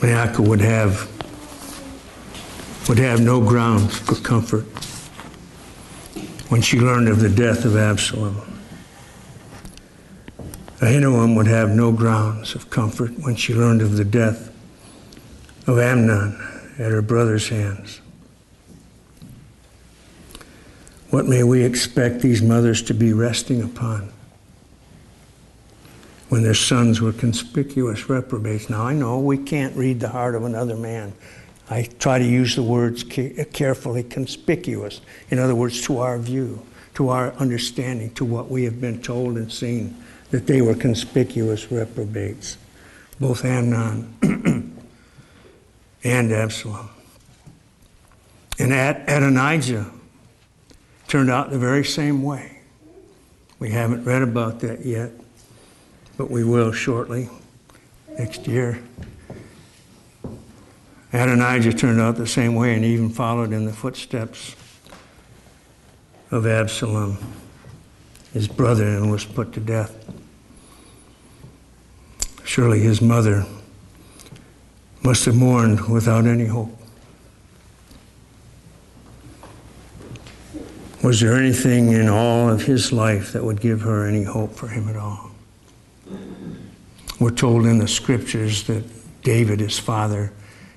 Maacah 0.00 0.46
would 0.46 0.60
have 0.60 1.08
would 2.88 2.98
have 2.98 3.20
no 3.20 3.40
grounds 3.40 3.98
for 3.98 4.16
comfort 4.16 4.64
when 6.48 6.60
she 6.60 6.80
learned 6.80 7.08
of 7.08 7.20
the 7.20 7.28
death 7.28 7.64
of 7.64 7.76
Absalom. 7.76 8.36
Ahinoam 10.80 11.36
would 11.36 11.46
have 11.46 11.70
no 11.70 11.92
grounds 11.92 12.54
of 12.54 12.70
comfort 12.70 13.12
when 13.20 13.36
she 13.36 13.54
learned 13.54 13.82
of 13.82 13.96
the 13.96 14.04
death 14.04 14.50
of 15.66 15.78
Amnon 15.78 16.36
at 16.78 16.90
her 16.90 17.02
brother's 17.02 17.48
hands. 17.48 18.00
What 21.10 21.26
may 21.26 21.42
we 21.42 21.64
expect 21.64 22.20
these 22.20 22.40
mothers 22.40 22.82
to 22.82 22.94
be 22.94 23.12
resting 23.12 23.62
upon 23.62 24.12
when 26.28 26.44
their 26.44 26.54
sons 26.54 27.00
were 27.00 27.12
conspicuous 27.12 28.08
reprobates? 28.08 28.70
Now, 28.70 28.86
I 28.86 28.94
know 28.94 29.18
we 29.18 29.36
can't 29.36 29.76
read 29.76 29.98
the 29.98 30.08
heart 30.08 30.36
of 30.36 30.44
another 30.44 30.76
man. 30.76 31.12
I 31.68 31.88
try 31.98 32.20
to 32.20 32.24
use 32.24 32.54
the 32.54 32.62
words 32.62 33.02
carefully 33.02 34.04
conspicuous. 34.04 35.00
In 35.30 35.40
other 35.40 35.54
words, 35.56 35.80
to 35.82 35.98
our 35.98 36.16
view, 36.16 36.64
to 36.94 37.08
our 37.08 37.32
understanding, 37.34 38.14
to 38.14 38.24
what 38.24 38.48
we 38.48 38.62
have 38.64 38.80
been 38.80 39.02
told 39.02 39.36
and 39.36 39.50
seen, 39.50 39.96
that 40.30 40.46
they 40.46 40.62
were 40.62 40.76
conspicuous 40.76 41.72
reprobates, 41.72 42.56
both 43.18 43.44
Amnon 43.44 44.14
and 46.04 46.32
Absalom. 46.32 46.88
And 48.60 48.72
at 48.72 49.02
Adonijah 49.08 49.90
turned 51.10 51.28
out 51.28 51.50
the 51.50 51.58
very 51.58 51.84
same 51.84 52.22
way. 52.22 52.60
We 53.58 53.70
haven't 53.70 54.04
read 54.04 54.22
about 54.22 54.60
that 54.60 54.86
yet, 54.86 55.10
but 56.16 56.30
we 56.30 56.44
will 56.44 56.70
shortly, 56.70 57.28
next 58.16 58.46
year. 58.46 58.80
Adonijah 61.12 61.72
turned 61.72 62.00
out 62.00 62.14
the 62.14 62.28
same 62.28 62.54
way 62.54 62.76
and 62.76 62.84
even 62.84 63.10
followed 63.10 63.52
in 63.52 63.64
the 63.64 63.72
footsteps 63.72 64.54
of 66.30 66.46
Absalom, 66.46 67.18
his 68.32 68.46
brother, 68.46 68.86
and 68.86 69.10
was 69.10 69.24
put 69.24 69.52
to 69.54 69.60
death. 69.60 69.96
Surely 72.44 72.78
his 72.78 73.02
mother 73.02 73.44
must 75.02 75.24
have 75.24 75.34
mourned 75.34 75.88
without 75.88 76.24
any 76.26 76.46
hope. 76.46 76.79
Was 81.02 81.20
there 81.20 81.34
anything 81.34 81.92
in 81.92 82.08
all 82.08 82.50
of 82.50 82.64
his 82.64 82.92
life 82.92 83.32
that 83.32 83.42
would 83.42 83.60
give 83.60 83.80
her 83.80 84.06
any 84.06 84.22
hope 84.22 84.54
for 84.54 84.68
him 84.68 84.86
at 84.88 84.96
all? 84.96 85.30
We're 87.18 87.30
told 87.30 87.64
in 87.64 87.78
the 87.78 87.88
scriptures 87.88 88.64
that 88.64 88.84
David, 89.22 89.60
his 89.60 89.78
father, 89.78 90.32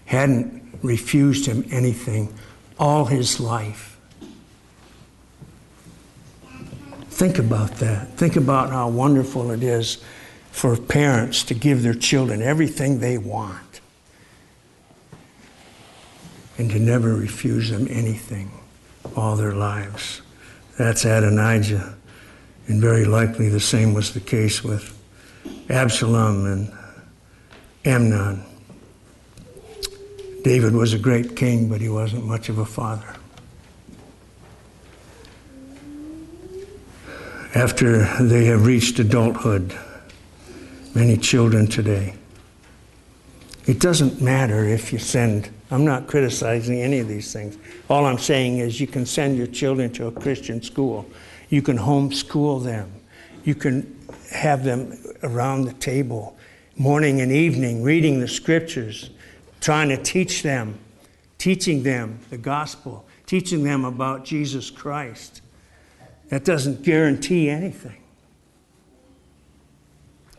hadn't 0.06 0.80
refused 0.82 1.46
him 1.46 1.66
anything 1.72 2.34
all 2.80 3.06
his 3.06 3.40
life. 3.42 4.00
Think 7.10 7.38
about 7.38 7.76
that. 7.76 8.18
Think 8.18 8.38
about 8.38 8.70
how 8.70 8.90
wonderful 8.90 9.52
it 9.52 9.62
is 9.62 10.02
for 10.52 10.78
parents 10.78 11.44
to 11.44 11.54
give 11.54 11.84
their 11.84 11.94
children 11.94 12.42
everything 12.42 13.00
they 13.00 13.18
want 13.18 13.82
and 16.58 16.72
to 16.72 16.80
never 16.80 17.14
refuse 17.14 17.70
them 17.70 17.88
anything 17.90 18.52
all 19.16 19.36
their 19.36 19.54
lives. 19.54 20.22
That's 20.78 21.06
Adonijah. 21.06 21.96
And 22.68 22.82
very 22.82 23.06
likely 23.06 23.50
the 23.50 23.60
same 23.60 23.94
was 23.94 24.14
the 24.14 24.20
case 24.20 24.64
with 24.64 24.98
Absalom 25.70 26.46
and 26.46 26.74
Amnon. 27.86 28.44
David 30.44 30.74
was 30.74 30.94
a 30.94 31.00
great 31.00 31.36
king, 31.36 31.70
but 31.70 31.82
he 31.82 31.90
wasn't 31.90 32.26
much 32.26 32.50
of 32.50 32.58
a 32.58 32.66
father. 32.66 33.16
After 37.56 38.06
they 38.22 38.46
have 38.46 38.66
reached 38.66 38.98
adulthood, 39.00 39.78
many 40.96 41.18
children 41.18 41.68
today, 41.68 42.16
it 43.66 43.80
doesn't 43.80 44.22
matter 44.22 44.66
if 44.66 44.92
you 44.92 45.00
send, 45.00 45.50
I'm 45.74 45.86
not 45.86 46.06
criticizing 46.06 46.84
any 46.84 47.00
of 47.00 47.08
these 47.08 47.34
things. 47.34 47.58
All 47.90 48.06
I'm 48.06 48.20
saying 48.20 48.60
is 48.60 48.80
you 48.80 48.86
can 48.86 49.08
send 49.08 49.38
your 49.38 49.48
children 49.48 49.92
to 49.94 50.06
a 50.06 50.12
Christian 50.12 50.62
school, 50.62 51.10
you 51.50 51.64
can 51.64 51.80
homeschool 51.80 52.64
them, 52.64 52.92
you 53.44 53.56
can 53.56 54.00
have 54.30 54.64
them 54.64 54.96
around 55.24 55.64
the 55.64 55.74
table 55.74 56.38
morning 56.78 57.22
and 57.22 57.32
evening 57.32 57.82
reading 57.82 58.20
the 58.20 58.28
scriptures, 58.28 59.10
trying 59.62 59.90
to 59.90 59.98
teach 59.98 60.44
them, 60.44 60.78
teaching 61.40 61.82
them 61.82 62.20
the 62.30 62.38
gospel, 62.38 63.04
teaching 63.26 63.64
them 63.64 63.84
about 63.84 64.26
Jesus 64.26 64.70
Christ. 64.70 65.42
That 66.30 66.46
doesn't 66.46 66.84
guarantee 66.84 67.50
anything. 67.50 67.98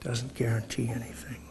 Doesn't 0.01 0.35
guarantee 0.35 0.89
anything. 0.89 1.44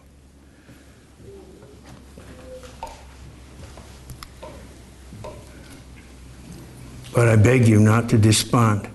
But 7.13 7.27
I 7.27 7.35
beg 7.35 7.67
you 7.67 7.79
not 7.79 8.09
to 8.09 8.17
despond. 8.17 8.89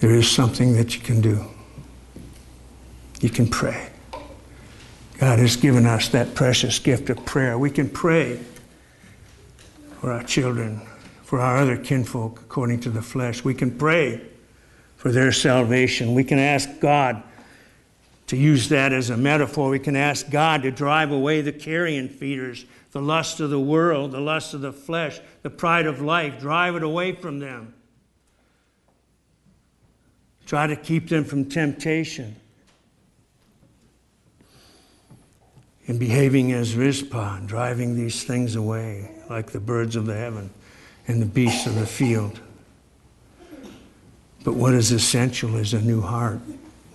There 0.00 0.14
is 0.14 0.30
something 0.30 0.74
that 0.76 0.94
you 0.94 1.00
can 1.00 1.20
do. 1.20 1.44
You 3.20 3.30
can 3.30 3.48
pray. 3.48 3.90
God 5.18 5.38
has 5.38 5.56
given 5.56 5.86
us 5.86 6.08
that 6.10 6.34
precious 6.34 6.78
gift 6.78 7.08
of 7.08 7.24
prayer. 7.24 7.58
We 7.58 7.70
can 7.70 7.88
pray 7.88 8.38
for 10.00 10.12
our 10.12 10.22
children, 10.22 10.82
for 11.22 11.40
our 11.40 11.56
other 11.56 11.78
kinfolk 11.78 12.40
according 12.42 12.80
to 12.80 12.90
the 12.90 13.00
flesh. 13.00 13.42
We 13.42 13.54
can 13.54 13.76
pray 13.76 14.20
for 14.96 15.10
their 15.10 15.32
salvation. 15.32 16.14
We 16.14 16.24
can 16.24 16.38
ask 16.38 16.68
God 16.80 17.22
to 18.26 18.36
use 18.36 18.68
that 18.68 18.92
as 18.92 19.08
a 19.08 19.16
metaphor. 19.16 19.70
We 19.70 19.78
can 19.78 19.96
ask 19.96 20.28
God 20.28 20.62
to 20.62 20.70
drive 20.70 21.10
away 21.10 21.40
the 21.40 21.52
carrion 21.52 22.08
feeders, 22.08 22.66
the 22.96 23.02
lust 23.02 23.40
of 23.40 23.50
the 23.50 23.60
world, 23.60 24.12
the 24.12 24.20
lust 24.20 24.54
of 24.54 24.62
the 24.62 24.72
flesh, 24.72 25.20
the 25.42 25.50
pride 25.50 25.84
of 25.84 26.00
life. 26.00 26.40
Drive 26.40 26.76
it 26.76 26.82
away 26.82 27.12
from 27.12 27.40
them. 27.40 27.74
Try 30.46 30.66
to 30.66 30.76
keep 30.76 31.10
them 31.10 31.22
from 31.22 31.44
temptation. 31.44 32.36
And 35.86 36.00
behaving 36.00 36.52
as 36.52 36.74
Rizpah, 36.74 37.40
driving 37.40 37.96
these 37.96 38.24
things 38.24 38.56
away 38.56 39.10
like 39.28 39.50
the 39.50 39.60
birds 39.60 39.94
of 39.94 40.06
the 40.06 40.16
heaven 40.16 40.48
and 41.06 41.20
the 41.20 41.26
beasts 41.26 41.66
of 41.66 41.74
the 41.74 41.86
field. 41.86 42.40
But 44.42 44.54
what 44.54 44.72
is 44.72 44.90
essential 44.90 45.56
is 45.56 45.74
a 45.74 45.82
new 45.82 46.00
heart, 46.00 46.40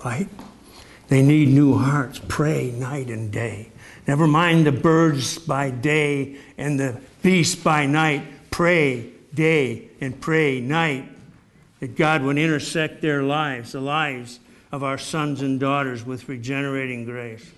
right? 0.04 0.28
They 1.10 1.22
need 1.22 1.49
new 1.49 1.78
hearts. 1.78 2.20
Pray 2.28 2.72
night 2.72 3.12
and 3.12 3.32
day. 3.32 3.70
Never 4.12 4.28
mind 4.28 4.66
the 4.66 4.74
birds 4.74 5.38
by 5.38 5.70
day 5.70 6.36
and 6.57 6.78
the 6.78 6.99
beasts 7.24 7.55
by 7.55 7.86
night. 7.86 8.51
Pray 8.51 9.09
day 9.34 9.88
and 10.01 10.20
pray 10.20 10.59
night 10.59 11.07
that 11.80 11.95
God 11.95 12.22
would 12.22 12.38
intersect 12.38 13.01
their 13.01 13.24
lives, 13.24 13.72
the 13.72 13.80
lives 13.80 14.41
of 14.70 14.84
our 14.84 14.97
sons 14.97 15.41
and 15.41 15.62
daughters, 15.62 16.05
with 16.05 16.28
regenerating 16.28 17.05
grace. 17.05 17.49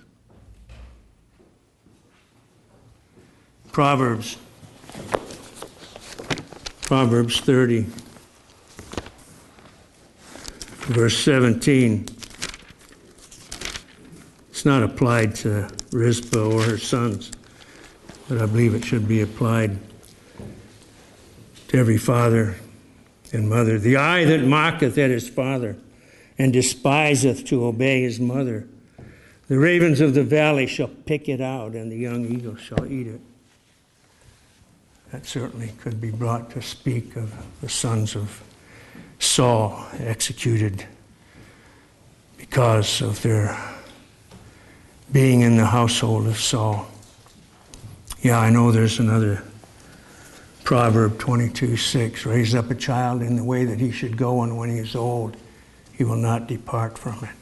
Proverbs. 3.72 4.38
Proverbs 6.84 7.40
30, 7.40 7.88
verse 10.86 11.18
17. 11.18 12.13
Not 14.66 14.82
applied 14.82 15.36
to 15.36 15.70
Rizpah 15.92 16.40
or 16.40 16.62
her 16.64 16.78
sons, 16.78 17.32
but 18.30 18.42
I 18.42 18.46
believe 18.46 18.74
it 18.74 18.86
should 18.86 19.08
be 19.08 19.22
applied 19.22 19.78
to 21.68 21.78
every 21.78 21.98
father 21.98 22.56
and 23.34 23.50
mother. 23.50 23.78
The 23.78 23.98
eye 23.98 24.24
that 24.26 24.42
mocketh 24.44 24.98
at 24.98 25.10
his 25.10 25.28
father 25.28 25.76
and 26.38 26.54
despiseth 26.54 27.46
to 27.46 27.66
obey 27.66 28.04
his 28.04 28.20
mother. 28.20 28.68
The 29.50 29.60
ravens 29.60 30.00
of 30.00 30.14
the 30.14 30.24
valley 30.24 30.68
shall 30.68 30.88
pick 30.88 31.28
it 31.28 31.42
out, 31.42 31.74
and 31.74 31.92
the 31.92 31.98
young 31.98 32.26
eagle 32.26 32.56
shall 32.56 32.86
eat 32.86 33.08
it. 33.08 33.22
That 35.12 35.26
certainly 35.26 35.74
could 35.80 36.00
be 36.00 36.10
brought 36.10 36.52
to 36.52 36.62
speak 36.62 37.16
of 37.18 37.34
the 37.62 37.70
sons 37.70 38.16
of 38.16 38.42
Saul 39.20 39.86
executed 40.00 40.86
because 42.38 43.02
of 43.02 43.22
their 43.22 43.58
being 45.14 45.42
in 45.42 45.56
the 45.56 45.66
household 45.66 46.26
of 46.26 46.40
Saul. 46.40 46.88
Yeah, 48.24 48.40
I 48.40 48.50
know 48.50 48.72
there's 48.72 48.98
another 48.98 49.44
Proverb 50.64 51.20
22 51.20 51.78
6 51.78 52.26
Raise 52.26 52.56
up 52.56 52.72
a 52.72 52.76
child 52.76 53.22
in 53.22 53.36
the 53.36 53.44
way 53.44 53.64
that 53.64 53.80
he 53.80 53.92
should 53.92 54.18
go, 54.18 54.42
and 54.42 54.58
when 54.58 54.72
he 54.72 54.80
is 54.80 54.96
old, 54.96 55.38
he 55.94 56.04
will 56.04 56.16
not 56.16 56.48
depart 56.48 56.98
from 56.98 57.24
it. 57.24 57.36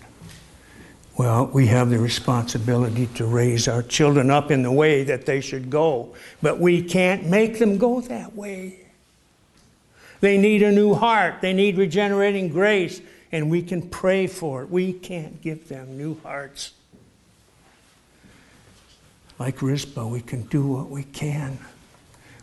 Well, 1.17 1.47
we 1.47 1.67
have 1.67 1.89
the 1.89 1.99
responsibility 1.99 3.07
to 3.15 3.25
raise 3.25 3.69
our 3.69 3.83
children 3.83 4.29
up 4.29 4.51
in 4.51 4.63
the 4.63 4.71
way 4.71 5.03
that 5.05 5.25
they 5.25 5.39
should 5.39 5.69
go, 5.69 6.13
but 6.41 6.59
we 6.59 6.83
can't 6.83 7.25
make 7.27 7.59
them 7.59 7.77
go 7.77 8.01
that 8.01 8.35
way. 8.35 8.79
They 10.19 10.37
need 10.37 10.61
a 10.61 10.71
new 10.71 10.93
heart, 10.93 11.35
they 11.41 11.53
need 11.53 11.77
regenerating 11.77 12.49
grace, 12.49 13.01
and 13.31 13.49
we 13.49 13.61
can 13.61 13.81
pray 13.81 14.27
for 14.27 14.63
it. 14.63 14.69
We 14.69 14.91
can't 14.91 15.41
give 15.41 15.69
them 15.69 15.97
new 15.97 16.19
hearts. 16.21 16.73
Like 19.41 19.63
Rizpah, 19.63 20.05
we 20.05 20.21
can 20.21 20.43
do 20.43 20.67
what 20.67 20.91
we 20.91 21.01
can. 21.01 21.57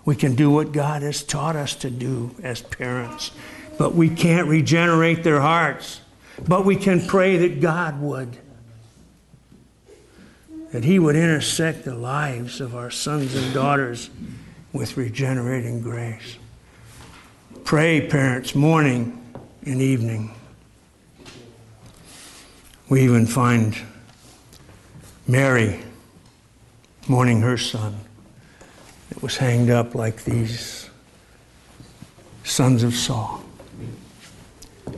We 0.04 0.16
can 0.16 0.34
do 0.34 0.50
what 0.50 0.72
God 0.72 1.02
has 1.02 1.22
taught 1.22 1.54
us 1.54 1.76
to 1.76 1.90
do 1.90 2.34
as 2.42 2.60
parents, 2.60 3.30
but 3.78 3.94
we 3.94 4.08
can't 4.08 4.48
regenerate 4.48 5.22
their 5.22 5.40
hearts. 5.40 6.00
But 6.48 6.64
we 6.64 6.74
can 6.74 7.06
pray 7.06 7.36
that 7.36 7.60
God 7.60 8.00
would 8.00 8.36
that 10.72 10.82
He 10.82 10.98
would 10.98 11.14
intersect 11.14 11.84
the 11.84 11.94
lives 11.94 12.60
of 12.60 12.74
our 12.74 12.90
sons 12.90 13.36
and 13.36 13.54
daughters 13.54 14.10
with 14.72 14.96
regenerating 14.96 15.80
grace. 15.80 16.36
Pray, 17.62 18.08
parents, 18.08 18.56
morning 18.56 19.24
and 19.64 19.80
evening. 19.80 20.34
We 22.88 23.02
even 23.02 23.24
find 23.24 23.78
Mary 25.28 25.84
mourning 27.08 27.40
her 27.40 27.56
son 27.56 27.98
that 29.08 29.22
was 29.22 29.36
hanged 29.36 29.70
up 29.70 29.94
like 29.94 30.24
these 30.24 30.90
sons 32.44 32.82
of 32.82 32.94
Saul. 32.94 33.42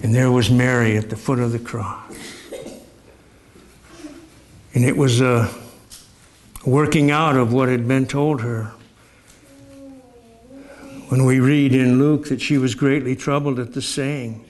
And 0.02 0.14
there 0.14 0.30
was 0.30 0.50
Mary 0.50 0.96
at 0.96 1.10
the 1.10 1.16
foot 1.16 1.38
of 1.38 1.52
the 1.52 1.58
cross. 1.58 2.14
And 4.74 4.84
it 4.84 4.96
was 4.96 5.20
a 5.20 5.50
working 6.64 7.10
out 7.10 7.36
of 7.36 7.52
what 7.52 7.68
had 7.68 7.86
been 7.88 8.06
told 8.06 8.40
her. 8.40 8.72
When 11.08 11.24
we 11.24 11.40
read 11.40 11.74
in 11.74 11.98
Luke 11.98 12.28
that 12.28 12.40
she 12.40 12.56
was 12.56 12.74
greatly 12.74 13.16
troubled 13.16 13.58
at 13.58 13.72
the 13.72 13.82
saying 13.82 14.44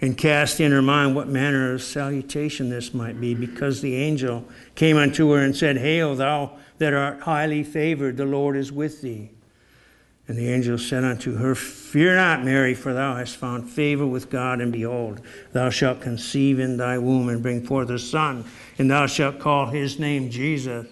and 0.00 0.16
cast 0.16 0.60
in 0.60 0.72
her 0.72 0.82
mind 0.82 1.14
what 1.14 1.28
manner 1.28 1.72
of 1.72 1.82
salutation 1.82 2.68
this 2.68 2.92
might 2.92 3.20
be, 3.20 3.34
because 3.34 3.80
the 3.80 3.96
angel 3.96 4.44
came 4.74 4.96
unto 4.96 5.30
her 5.30 5.42
and 5.42 5.56
said, 5.56 5.78
Hail, 5.78 6.14
thou 6.14 6.58
that 6.78 6.92
art 6.92 7.20
highly 7.20 7.62
favored, 7.62 8.16
the 8.16 8.26
Lord 8.26 8.56
is 8.56 8.70
with 8.70 9.00
thee. 9.00 9.30
And 10.28 10.36
the 10.36 10.48
angel 10.48 10.76
said 10.76 11.04
unto 11.04 11.36
her, 11.36 11.54
Fear 11.54 12.16
not, 12.16 12.44
Mary, 12.44 12.74
for 12.74 12.92
thou 12.92 13.14
hast 13.14 13.36
found 13.36 13.70
favor 13.70 14.06
with 14.06 14.28
God, 14.28 14.60
and 14.60 14.72
behold, 14.72 15.20
thou 15.52 15.70
shalt 15.70 16.00
conceive 16.00 16.58
in 16.58 16.76
thy 16.76 16.98
womb 16.98 17.28
and 17.28 17.42
bring 17.42 17.64
forth 17.64 17.88
a 17.90 17.98
son, 17.98 18.44
and 18.76 18.90
thou 18.90 19.06
shalt 19.06 19.38
call 19.38 19.66
his 19.66 19.98
name 19.98 20.28
Jesus. 20.28 20.86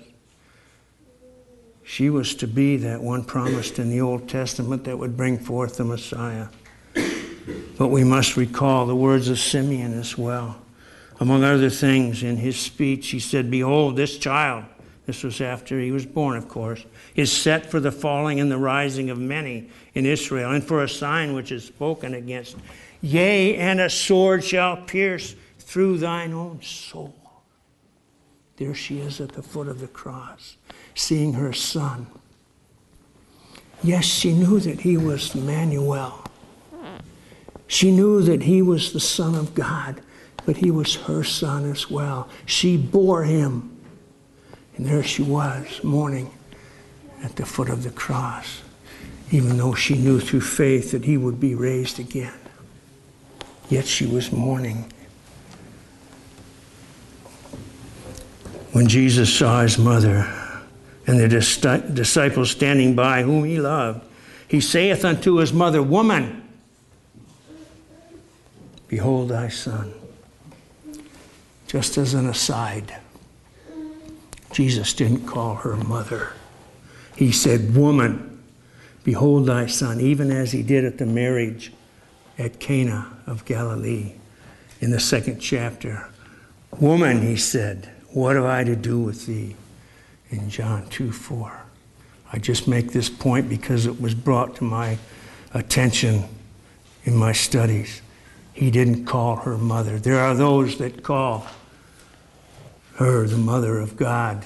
She 1.82 2.08
was 2.08 2.34
to 2.36 2.46
be 2.46 2.76
that 2.78 3.02
one 3.02 3.24
promised 3.24 3.78
in 3.78 3.90
the 3.90 4.00
Old 4.00 4.28
Testament 4.28 4.84
that 4.84 4.98
would 4.98 5.16
bring 5.16 5.38
forth 5.38 5.76
the 5.76 5.84
Messiah. 5.84 6.46
But 7.78 7.88
we 7.88 8.04
must 8.04 8.36
recall 8.36 8.86
the 8.86 8.96
words 8.96 9.28
of 9.28 9.38
Simeon 9.38 9.98
as 9.98 10.16
well. 10.16 10.56
Among 11.20 11.44
other 11.44 11.70
things, 11.70 12.22
in 12.22 12.36
his 12.36 12.58
speech, 12.58 13.08
he 13.08 13.20
said, 13.20 13.50
Behold, 13.50 13.96
this 13.96 14.18
child, 14.18 14.64
this 15.06 15.22
was 15.22 15.40
after 15.40 15.78
he 15.78 15.92
was 15.92 16.06
born, 16.06 16.36
of 16.36 16.48
course, 16.48 16.84
is 17.14 17.30
set 17.30 17.70
for 17.70 17.78
the 17.78 17.92
falling 17.92 18.40
and 18.40 18.50
the 18.50 18.58
rising 18.58 19.10
of 19.10 19.18
many 19.18 19.68
in 19.94 20.06
Israel, 20.06 20.52
and 20.52 20.64
for 20.64 20.82
a 20.82 20.88
sign 20.88 21.34
which 21.34 21.52
is 21.52 21.64
spoken 21.64 22.14
against. 22.14 22.56
Yea, 23.00 23.56
and 23.56 23.80
a 23.80 23.90
sword 23.90 24.42
shall 24.42 24.78
pierce 24.78 25.36
through 25.58 25.98
thine 25.98 26.32
own 26.32 26.60
soul. 26.62 27.14
There 28.56 28.74
she 28.74 28.98
is 29.00 29.20
at 29.20 29.32
the 29.32 29.42
foot 29.42 29.68
of 29.68 29.80
the 29.80 29.88
cross, 29.88 30.56
seeing 30.94 31.34
her 31.34 31.52
son. 31.52 32.06
Yes, 33.82 34.04
she 34.04 34.32
knew 34.32 34.58
that 34.60 34.80
he 34.80 34.96
was 34.96 35.34
Emmanuel. 35.34 36.24
She 37.66 37.90
knew 37.90 38.22
that 38.22 38.42
he 38.42 38.62
was 38.62 38.92
the 38.92 39.00
Son 39.00 39.34
of 39.34 39.54
God, 39.54 40.00
but 40.46 40.58
he 40.58 40.70
was 40.70 40.94
her 40.94 41.24
son 41.24 41.70
as 41.70 41.90
well. 41.90 42.28
She 42.46 42.76
bore 42.76 43.24
him. 43.24 43.70
And 44.76 44.86
there 44.86 45.02
she 45.02 45.22
was, 45.22 45.82
mourning 45.82 46.30
at 47.22 47.36
the 47.36 47.46
foot 47.46 47.70
of 47.70 47.82
the 47.82 47.90
cross, 47.90 48.62
even 49.30 49.56
though 49.56 49.74
she 49.74 49.96
knew 49.96 50.20
through 50.20 50.42
faith 50.42 50.90
that 50.90 51.04
he 51.04 51.16
would 51.16 51.40
be 51.40 51.54
raised 51.54 51.98
again. 51.98 52.34
Yet 53.70 53.86
she 53.86 54.04
was 54.04 54.30
mourning. 54.30 54.92
When 58.72 58.88
Jesus 58.88 59.32
saw 59.32 59.62
his 59.62 59.78
mother 59.78 60.28
and 61.06 61.18
the 61.18 61.28
dis- 61.28 61.56
disciples 61.56 62.50
standing 62.50 62.94
by 62.94 63.22
whom 63.22 63.44
he 63.44 63.60
loved, 63.60 64.04
he 64.48 64.60
saith 64.60 65.04
unto 65.04 65.36
his 65.36 65.52
mother, 65.52 65.82
Woman, 65.82 66.43
behold 68.88 69.30
thy 69.30 69.48
son. 69.48 69.92
Just 71.66 71.98
as 71.98 72.14
an 72.14 72.28
aside, 72.28 72.96
Jesus 74.52 74.92
didn't 74.92 75.26
call 75.26 75.56
her 75.56 75.76
mother. 75.76 76.32
He 77.16 77.32
said, 77.32 77.74
Woman, 77.74 78.42
behold 79.02 79.46
thy 79.46 79.66
son, 79.66 80.00
even 80.00 80.30
as 80.30 80.52
he 80.52 80.62
did 80.62 80.84
at 80.84 80.98
the 80.98 81.06
marriage 81.06 81.72
at 82.38 82.60
Cana 82.60 83.16
of 83.26 83.44
Galilee 83.44 84.12
in 84.80 84.90
the 84.90 85.00
second 85.00 85.40
chapter. 85.40 86.08
Woman, 86.78 87.22
he 87.22 87.36
said, 87.36 87.90
what 88.14 88.36
have 88.36 88.44
I 88.44 88.62
to 88.62 88.76
do 88.76 89.00
with 89.00 89.26
thee? 89.26 89.56
In 90.30 90.48
John 90.48 90.86
2 90.88 91.10
4. 91.10 91.62
I 92.32 92.38
just 92.38 92.66
make 92.66 92.92
this 92.92 93.08
point 93.10 93.48
because 93.48 93.86
it 93.86 94.00
was 94.00 94.14
brought 94.14 94.56
to 94.56 94.64
my 94.64 94.98
attention 95.52 96.24
in 97.04 97.16
my 97.16 97.32
studies. 97.32 98.02
He 98.54 98.70
didn't 98.70 99.04
call 99.04 99.36
her 99.36 99.58
mother. 99.58 99.98
There 99.98 100.20
are 100.20 100.34
those 100.34 100.78
that 100.78 101.02
call 101.02 101.46
her 102.94 103.26
the 103.26 103.36
mother 103.36 103.80
of 103.80 103.96
God, 103.96 104.44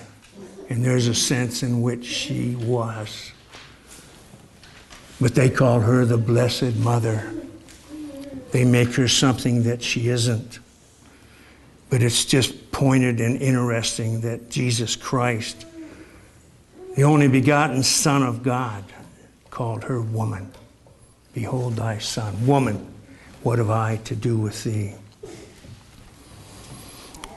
and 0.70 0.84
there's 0.84 1.06
a 1.06 1.14
sense 1.14 1.62
in 1.62 1.82
which 1.82 2.06
she 2.06 2.56
was. 2.56 3.32
But 5.20 5.34
they 5.34 5.50
call 5.50 5.80
her 5.80 6.04
the 6.04 6.16
Blessed 6.16 6.76
Mother. 6.76 7.32
They 8.50 8.64
make 8.64 8.94
her 8.94 9.08
something 9.08 9.64
that 9.64 9.82
she 9.82 10.08
isn't. 10.08 10.58
But 11.90 12.02
it's 12.02 12.24
just 12.24 12.70
pointed 12.72 13.20
and 13.20 13.40
interesting 13.42 14.22
that 14.22 14.48
Jesus 14.48 14.96
Christ, 14.96 15.66
the 16.96 17.02
only 17.02 17.28
begotten 17.28 17.82
Son 17.82 18.22
of 18.22 18.42
God, 18.42 18.84
called 19.50 19.84
her 19.84 20.00
woman. 20.00 20.52
Behold 21.34 21.76
thy 21.76 21.98
son. 21.98 22.46
Woman, 22.46 22.86
what 23.42 23.58
have 23.58 23.70
I 23.70 23.96
to 24.04 24.16
do 24.16 24.36
with 24.36 24.64
thee? 24.64 24.94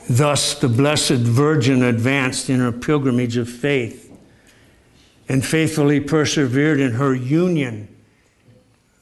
Thus, 0.09 0.55
the 0.55 0.67
Blessed 0.67 1.21
Virgin 1.21 1.83
advanced 1.83 2.49
in 2.49 2.59
her 2.59 2.71
pilgrimage 2.71 3.37
of 3.37 3.49
faith 3.49 4.11
and 5.29 5.45
faithfully 5.45 5.99
persevered 5.99 6.79
in 6.79 6.93
her 6.93 7.15
union 7.15 7.87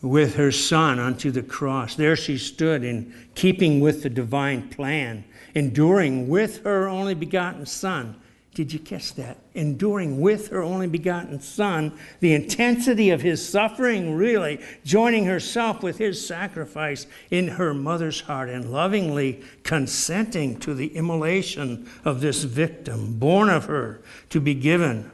with 0.02 0.36
her 0.36 0.52
Son 0.52 1.00
unto 1.00 1.32
the 1.32 1.42
cross. 1.42 1.96
There 1.96 2.16
she 2.16 2.38
stood 2.38 2.84
in 2.84 3.14
keeping 3.36 3.80
with 3.80 4.04
the 4.04 4.10
divine 4.10 4.70
plan, 4.70 5.24
enduring 5.56 6.30
with 6.30 6.64
her 6.64 6.88
only 6.88 7.16
begotten 7.16 7.66
Son. 7.66 8.16
Did 8.60 8.74
you 8.74 8.80
catch 8.80 9.14
that? 9.14 9.38
Enduring 9.54 10.20
with 10.20 10.50
her 10.50 10.62
only 10.62 10.88
begotten 10.88 11.40
Son, 11.40 11.98
the 12.20 12.34
intensity 12.34 13.10
of 13.10 13.22
his 13.22 13.48
suffering, 13.48 14.16
really, 14.16 14.60
joining 14.84 15.24
herself 15.24 15.82
with 15.82 15.98
his 15.98 16.28
sacrifice 16.28 17.08
in 17.32 17.48
her 17.48 17.74
mother's 17.74 18.20
heart 18.20 18.50
and 18.50 18.70
lovingly 18.70 19.42
consenting 19.64 20.60
to 20.60 20.74
the 20.74 20.88
immolation 20.88 21.90
of 22.04 22.20
this 22.20 22.44
victim, 22.44 23.18
born 23.18 23.48
of 23.48 23.64
her, 23.64 24.02
to 24.30 24.42
be 24.42 24.56
given 24.56 25.10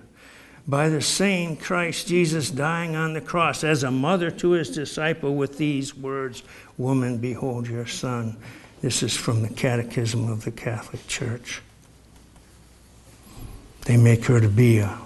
by 0.68 0.90
the 0.90 1.00
same 1.00 1.56
Christ 1.56 2.08
Jesus 2.08 2.50
dying 2.50 2.96
on 2.96 3.14
the 3.14 3.22
cross 3.22 3.64
as 3.64 3.84
a 3.84 3.92
mother 3.92 4.32
to 4.32 4.54
his 4.54 4.72
disciple 4.72 5.36
with 5.36 5.60
these 5.60 5.96
words 5.96 6.42
Woman, 6.80 7.20
behold 7.20 7.68
your 7.68 7.86
son. 7.86 8.38
This 8.82 9.04
is 9.04 9.16
from 9.16 9.44
the 9.44 9.54
Catechism 9.54 10.32
of 10.32 10.46
the 10.46 10.52
Catholic 10.52 11.06
Church. 11.06 11.62
They 13.86 13.98
make 13.98 14.26
her 14.26 14.40
to 14.42 14.50
be 14.50 14.80
a 14.80 14.98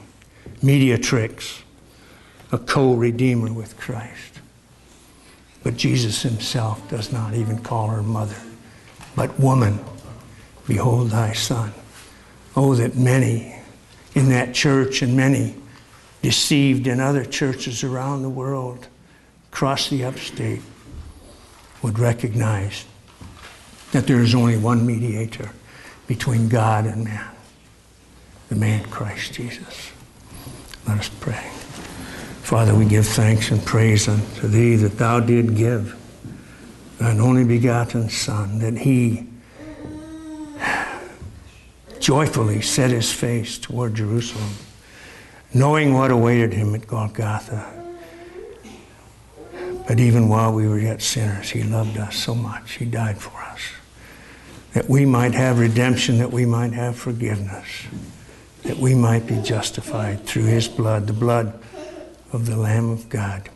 mediatrix, 0.61 1.63
a 2.51 2.57
co 2.57 2.93
redeemer 2.93 3.53
with 3.53 3.77
Christ. 3.77 4.39
But 5.63 5.77
Jesus 5.77 6.21
himself 6.21 6.89
does 6.89 7.11
not 7.11 7.33
even 7.33 7.59
call 7.59 7.87
her 7.89 8.01
mother, 8.01 8.37
but 9.15 9.39
woman, 9.39 9.79
behold 10.67 11.11
thy 11.11 11.33
son. 11.33 11.73
Oh, 12.55 12.73
that 12.75 12.95
many 12.95 13.55
in 14.15 14.29
that 14.29 14.53
church 14.53 15.01
and 15.01 15.15
many 15.15 15.55
deceived 16.21 16.87
in 16.87 16.99
other 16.99 17.25
churches 17.25 17.83
around 17.83 18.21
the 18.21 18.29
world, 18.29 18.87
across 19.51 19.89
the 19.89 20.03
upstate, 20.03 20.61
would 21.81 21.99
recognize 21.99 22.85
that 23.91 24.07
there 24.07 24.19
is 24.19 24.35
only 24.35 24.57
one 24.57 24.85
mediator 24.85 25.51
between 26.07 26.49
God 26.49 26.85
and 26.85 27.03
man, 27.03 27.29
the 28.49 28.55
man 28.55 28.83
Christ 28.85 29.33
Jesus. 29.33 29.91
Let 30.87 30.99
us 30.99 31.09
pray. 31.19 31.49
Father, 32.41 32.73
we 32.73 32.85
give 32.85 33.05
thanks 33.05 33.51
and 33.51 33.63
praise 33.63 34.07
unto 34.07 34.47
thee 34.47 34.75
that 34.75 34.97
thou 34.97 35.19
did 35.19 35.55
give 35.55 35.95
thine 36.97 37.19
only 37.19 37.43
begotten 37.43 38.09
Son, 38.09 38.59
that 38.59 38.79
he 38.79 39.25
joyfully 41.99 42.61
set 42.61 42.91
his 42.91 43.11
face 43.11 43.57
toward 43.57 43.95
Jerusalem, 43.95 44.49
knowing 45.53 45.93
what 45.93 46.11
awaited 46.11 46.53
him 46.53 46.75
at 46.75 46.87
Golgotha. 46.87 47.75
But 49.87 49.99
even 49.99 50.27
while 50.27 50.53
we 50.53 50.67
were 50.67 50.79
yet 50.79 51.01
sinners, 51.01 51.49
he 51.49 51.63
loved 51.63 51.97
us 51.97 52.15
so 52.15 52.35
much, 52.35 52.73
he 52.73 52.85
died 52.85 53.19
for 53.19 53.37
us, 53.41 53.61
that 54.73 54.89
we 54.89 55.05
might 55.05 55.33
have 55.33 55.59
redemption, 55.59 56.17
that 56.17 56.31
we 56.31 56.45
might 56.45 56.73
have 56.73 56.95
forgiveness, 56.97 57.67
that 58.63 58.77
we 58.77 58.93
might 58.95 59.25
be 59.27 59.41
justified 59.41 60.25
through 60.25 60.45
his 60.45 60.67
blood, 60.67 61.07
the 61.07 61.13
blood 61.13 61.59
of 62.31 62.45
the 62.45 62.55
Lamb 62.55 62.89
of 62.89 63.09
God. 63.09 63.49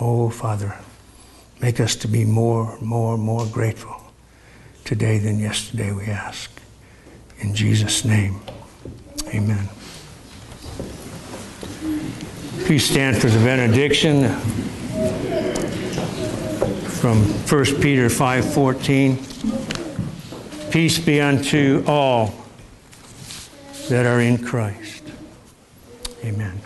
Oh, 0.00 0.28
Father, 0.30 0.76
make 1.60 1.80
us 1.80 1.96
to 1.96 2.08
be 2.08 2.24
more, 2.24 2.78
more, 2.80 3.16
more 3.16 3.46
grateful 3.46 4.00
today 4.84 5.18
than 5.18 5.38
yesterday, 5.38 5.92
we 5.92 6.04
ask. 6.04 6.50
In 7.40 7.54
Jesus' 7.54 8.04
name, 8.04 8.40
amen. 9.28 9.68
Please 12.66 12.84
stand 12.88 13.16
for 13.16 13.28
the 13.28 13.38
benediction 13.40 14.28
from 17.00 17.22
1 17.22 17.82
Peter 17.82 18.08
5:14. 18.08 19.18
Peace 20.70 20.98
be 20.98 21.20
unto 21.20 21.84
all 21.86 22.34
that 23.88 24.06
are 24.06 24.20
in 24.20 24.38
Christ. 24.44 25.04
Amen. 26.24 26.63